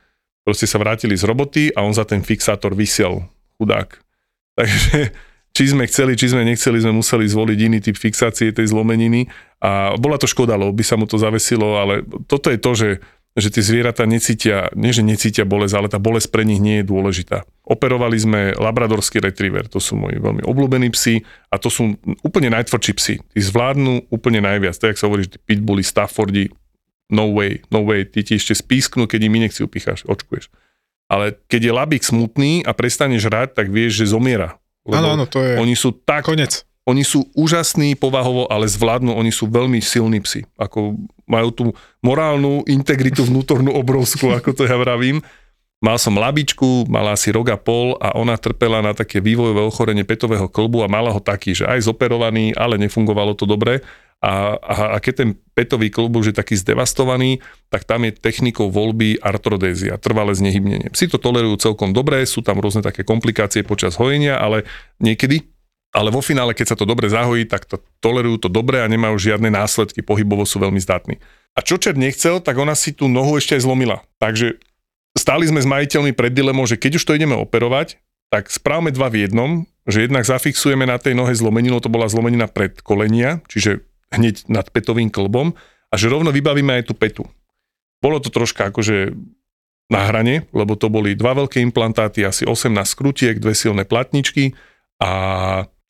Proste 0.48 0.66
sa 0.66 0.80
vrátili 0.80 1.14
z 1.20 1.28
roboty 1.28 1.70
a 1.76 1.84
on 1.84 1.92
za 1.92 2.08
ten 2.08 2.24
fixátor 2.24 2.72
vysiel, 2.72 3.28
chudák. 3.60 4.00
Takže 4.58 5.12
či 5.52 5.64
sme 5.68 5.84
chceli, 5.92 6.16
či 6.16 6.32
sme 6.32 6.48
nechceli, 6.48 6.80
sme 6.80 6.96
museli 6.96 7.28
zvoliť 7.28 7.60
iný 7.60 7.80
typ 7.84 8.00
fixácie 8.00 8.56
tej 8.56 8.72
zlomeniny 8.72 9.28
a 9.60 10.00
bola 10.00 10.16
to 10.16 10.26
škoda, 10.26 10.56
lebo 10.56 10.72
by 10.72 10.84
sa 10.88 10.96
mu 10.96 11.04
to 11.04 11.20
zavesilo, 11.20 11.76
ale 11.76 12.08
toto 12.26 12.48
je 12.48 12.60
to, 12.60 12.72
že, 12.72 12.90
že 13.32 13.48
tie 13.48 13.64
zvieratá 13.64 14.04
necítia, 14.04 14.68
nie 14.76 14.92
že 14.92 15.08
necítia 15.08 15.48
bolesť, 15.48 15.74
ale 15.80 15.88
tá 15.88 16.00
bolesť 16.04 16.36
pre 16.36 16.44
nich 16.44 16.60
nie 16.60 16.84
je 16.84 16.90
dôležitá. 16.92 17.48
Operovali 17.64 18.20
sme 18.20 18.52
labradorský 18.60 19.24
retriever, 19.24 19.72
to 19.72 19.80
sú 19.80 19.96
moji 19.96 20.20
veľmi 20.20 20.44
obľúbení 20.44 20.92
psi 20.92 21.24
a 21.48 21.56
to 21.56 21.72
sú 21.72 21.96
úplne 22.28 22.52
najtvrdší 22.52 22.94
psi. 23.00 23.16
Tí 23.24 23.40
zvládnu 23.40 24.12
úplne 24.12 24.44
najviac, 24.44 24.76
tak 24.76 25.00
sa 25.00 25.08
hovorí, 25.08 25.32
že 25.32 25.40
pitbully, 25.48 25.80
Staffordi, 25.80 26.52
no 27.08 27.32
way, 27.32 27.64
no 27.72 27.88
way, 27.88 28.04
ty 28.04 28.20
ti 28.28 28.36
ešte 28.36 28.52
spísknú, 28.52 29.08
keď 29.08 29.32
im 29.32 29.38
inekciu 29.40 29.72
picháš, 29.72 30.04
očkuješ. 30.04 30.52
Ale 31.08 31.36
keď 31.48 31.62
je 31.68 31.72
labík 31.76 32.04
smutný 32.04 32.64
a 32.68 32.72
prestane 32.76 33.16
žrať, 33.20 33.56
tak 33.56 33.68
vieš, 33.72 34.04
že 34.04 34.12
zomiera. 34.16 34.60
Áno, 34.88 35.14
áno, 35.14 35.28
to 35.28 35.44
je 35.44 35.60
Oni 35.60 35.76
sú 35.76 35.92
tak... 35.92 36.28
konec. 36.28 36.68
Oni 36.92 37.08
sú 37.08 37.24
úžasní 37.32 37.96
povahovo, 37.96 38.52
ale 38.52 38.68
zvládnu, 38.68 39.16
oni 39.16 39.32
sú 39.32 39.48
veľmi 39.48 39.80
silní 39.80 40.20
psi. 40.20 40.44
Ako 40.60 41.00
majú 41.24 41.50
tú 41.56 41.66
morálnu 42.04 42.68
integritu 42.68 43.24
vnútornú 43.24 43.72
obrovskú, 43.72 44.36
ako 44.36 44.52
to 44.52 44.64
ja 44.68 44.76
vravím. 44.76 45.24
Mal 45.82 45.98
som 45.98 46.14
labičku, 46.14 46.86
mala 46.92 47.18
asi 47.18 47.34
rok 47.34 47.50
pol 47.66 47.98
a 47.98 48.14
ona 48.14 48.38
trpela 48.38 48.86
na 48.86 48.94
také 48.94 49.18
vývojové 49.18 49.66
ochorenie 49.66 50.06
petového 50.06 50.46
klbu 50.46 50.86
a 50.86 50.92
mala 50.92 51.10
ho 51.10 51.18
taký, 51.18 51.58
že 51.58 51.66
aj 51.66 51.90
zoperovaný, 51.90 52.54
ale 52.54 52.78
nefungovalo 52.78 53.34
to 53.34 53.50
dobre. 53.50 53.82
A, 54.22 54.62
a, 54.62 54.74
a 54.94 54.98
keď 55.02 55.14
ten 55.26 55.30
petový 55.58 55.90
klub 55.90 56.14
už 56.14 56.30
je 56.30 56.36
taký 56.38 56.54
zdevastovaný, 56.54 57.42
tak 57.74 57.90
tam 57.90 58.06
je 58.06 58.14
technikou 58.14 58.70
voľby 58.70 59.18
artrodézia, 59.18 59.98
trvalé 59.98 60.38
znehybnenie. 60.38 60.94
Psi 60.94 61.10
to 61.10 61.18
tolerujú 61.18 61.58
celkom 61.58 61.90
dobre, 61.90 62.22
sú 62.30 62.46
tam 62.46 62.62
rôzne 62.62 62.86
také 62.86 63.02
komplikácie 63.02 63.66
počas 63.66 63.98
hojenia, 63.98 64.38
ale 64.38 64.70
niekedy 65.02 65.50
ale 65.92 66.08
vo 66.08 66.24
finále, 66.24 66.56
keď 66.56 66.74
sa 66.74 66.80
to 66.80 66.88
dobre 66.88 67.12
zahojí, 67.12 67.44
tak 67.48 67.68
to 67.68 67.84
tolerujú 68.00 68.48
to 68.48 68.50
dobre 68.50 68.80
a 68.80 68.88
nemajú 68.88 69.20
žiadne 69.20 69.52
následky, 69.52 70.00
pohybovo 70.00 70.48
sú 70.48 70.64
veľmi 70.64 70.80
zdatní. 70.80 71.20
A 71.52 71.60
čo 71.60 71.76
čert 71.76 72.00
nechcel, 72.00 72.40
tak 72.40 72.56
ona 72.56 72.80
si 72.80 72.96
tú 72.96 73.12
nohu 73.12 73.36
ešte 73.36 73.60
aj 73.60 73.68
zlomila. 73.68 74.00
Takže 74.16 74.56
stáli 75.20 75.52
sme 75.52 75.60
s 75.60 75.68
majiteľmi 75.68 76.16
pred 76.16 76.32
dilemou, 76.32 76.64
že 76.64 76.80
keď 76.80 76.96
už 76.96 77.04
to 77.04 77.16
ideme 77.16 77.36
operovať, 77.36 78.00
tak 78.32 78.48
správame 78.48 78.96
dva 78.96 79.12
v 79.12 79.28
jednom, 79.28 79.68
že 79.84 80.08
jednak 80.08 80.24
zafixujeme 80.24 80.88
na 80.88 80.96
tej 80.96 81.12
nohe 81.12 81.36
zlomeninu, 81.36 81.84
to 81.84 81.92
bola 81.92 82.08
zlomenina 82.08 82.48
pred 82.48 82.80
kolenia, 82.80 83.44
čiže 83.52 83.84
hneď 84.16 84.48
nad 84.48 84.72
petovým 84.72 85.12
klbom 85.12 85.52
a 85.92 85.94
že 86.00 86.08
rovno 86.08 86.32
vybavíme 86.32 86.80
aj 86.80 86.88
tú 86.88 86.96
petu. 86.96 87.24
Bolo 88.00 88.24
to 88.24 88.32
troška 88.32 88.72
akože 88.72 89.12
na 89.92 90.08
hrane, 90.08 90.48
lebo 90.56 90.80
to 90.80 90.88
boli 90.88 91.20
dva 91.20 91.36
veľké 91.36 91.60
implantáty, 91.60 92.24
asi 92.24 92.48
18 92.48 92.72
skrutiek, 92.88 93.36
dve 93.44 93.52
silné 93.52 93.84
platničky 93.84 94.56
a 95.04 95.12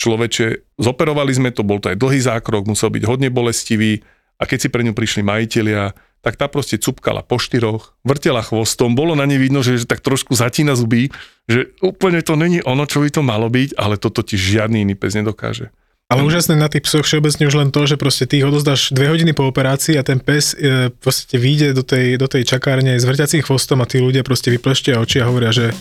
človeče, 0.01 0.77
zoperovali 0.81 1.29
sme 1.29 1.53
to, 1.53 1.61
bol 1.61 1.77
to 1.77 1.93
aj 1.93 2.01
dlhý 2.01 2.17
zákrok, 2.25 2.65
musel 2.65 2.89
byť 2.89 3.03
hodne 3.05 3.29
bolestivý 3.29 4.01
a 4.41 4.49
keď 4.49 4.57
si 4.57 4.67
pre 4.73 4.81
ňu 4.81 4.97
prišli 4.97 5.21
majiteľia, 5.21 5.93
tak 6.21 6.37
tá 6.37 6.49
proste 6.49 6.81
cupkala 6.81 7.21
po 7.21 7.37
štyroch, 7.37 7.97
vrtela 8.01 8.41
chvostom, 8.41 8.97
bolo 8.97 9.13
na 9.13 9.25
nej 9.29 9.37
vidno, 9.37 9.61
že, 9.61 9.77
že 9.77 9.85
tak 9.85 10.01
trošku 10.01 10.33
zatína 10.33 10.73
zuby, 10.73 11.13
že 11.45 11.73
úplne 11.81 12.21
to 12.25 12.33
není 12.33 12.61
ono, 12.65 12.85
čo 12.89 13.05
by 13.05 13.09
to 13.13 13.21
malo 13.21 13.49
byť, 13.49 13.77
ale 13.77 13.97
toto 13.97 14.25
ti 14.25 14.37
žiadny 14.37 14.85
iný 14.85 14.97
pes 14.97 15.13
nedokáže. 15.17 15.73
Ale 16.11 16.27
úžasné 16.27 16.59
na 16.59 16.67
tých 16.67 16.83
psoch 16.83 17.07
všeobecne 17.07 17.47
už 17.47 17.55
len 17.55 17.69
to, 17.71 17.87
že 17.87 17.95
proste 17.95 18.27
ty 18.27 18.43
ich 18.43 18.45
odozdáš 18.45 18.91
dve 18.91 19.07
hodiny 19.07 19.31
po 19.31 19.47
operácii 19.47 19.95
a 19.95 20.03
ten 20.03 20.19
pes 20.19 20.51
e, 20.59 20.91
proste 20.91 21.39
vyjde 21.39 21.71
do 21.71 21.87
tej, 21.87 22.19
do 22.19 22.27
tej 22.27 22.43
čakárne 22.43 22.99
s 22.99 23.07
vrťacím 23.07 23.47
chvostom 23.47 23.79
a 23.79 23.87
tí 23.87 24.03
ľudia 24.03 24.19
proste 24.19 24.51
vypleštia 24.51 24.99
oči 24.99 25.23
a 25.23 25.31
hovoria, 25.31 25.55
že 25.55 25.71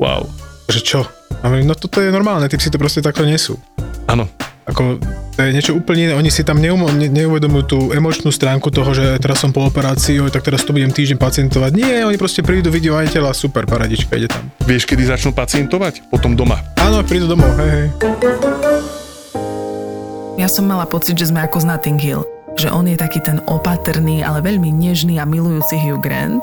Wow. 0.00 0.53
Že 0.68 0.80
čo? 0.80 1.00
A 1.42 1.50
hovorím, 1.50 1.68
no 1.68 1.76
toto 1.76 2.00
je 2.00 2.08
normálne, 2.08 2.48
tí 2.48 2.56
psi 2.56 2.72
to 2.72 2.80
proste 2.80 3.04
takto 3.04 3.26
nesú. 3.26 3.60
Áno, 4.08 4.28
Ako, 4.64 4.96
to 5.36 5.38
je 5.44 5.52
niečo 5.52 5.76
úplne 5.76 6.08
iné, 6.08 6.14
oni 6.16 6.32
si 6.32 6.40
tam 6.40 6.56
neumo, 6.56 6.88
ne, 6.88 7.04
neuvedomujú 7.12 7.64
tú 7.68 7.78
emočnú 7.92 8.32
stránku 8.32 8.72
toho, 8.72 8.96
že 8.96 9.20
teraz 9.20 9.44
som 9.44 9.52
po 9.52 9.60
operácii, 9.60 10.24
oj, 10.24 10.32
tak 10.32 10.40
teraz 10.40 10.64
to 10.64 10.72
budem 10.72 10.88
týždeň 10.88 11.20
pacientovať. 11.20 11.70
Nie, 11.76 12.08
oni 12.08 12.16
proste 12.16 12.40
prídu, 12.40 12.72
vidia 12.72 12.96
majiteľa, 12.96 13.36
super, 13.36 13.68
paradička, 13.68 14.16
ide 14.16 14.32
tam. 14.32 14.48
vieš, 14.64 14.88
kedy 14.88 15.04
začnú 15.04 15.36
pacientovať? 15.36 16.08
Potom 16.08 16.32
doma. 16.32 16.64
Áno, 16.80 17.04
prídu 17.04 17.28
domov, 17.28 17.52
hej, 17.60 17.68
hej. 17.68 17.86
Ja 20.40 20.48
som 20.48 20.64
mala 20.64 20.88
pocit, 20.88 21.14
že 21.20 21.28
sme 21.28 21.44
ako 21.44 21.60
z 21.60 21.66
Notting 21.68 22.00
Hill. 22.00 22.24
Že 22.56 22.72
on 22.72 22.88
je 22.88 22.96
taký 22.96 23.20
ten 23.20 23.44
opatrný, 23.44 24.24
ale 24.24 24.40
veľmi 24.40 24.72
nežný 24.72 25.20
a 25.20 25.28
milujúci 25.28 25.76
Hugh 25.76 26.00
Grant. 26.00 26.42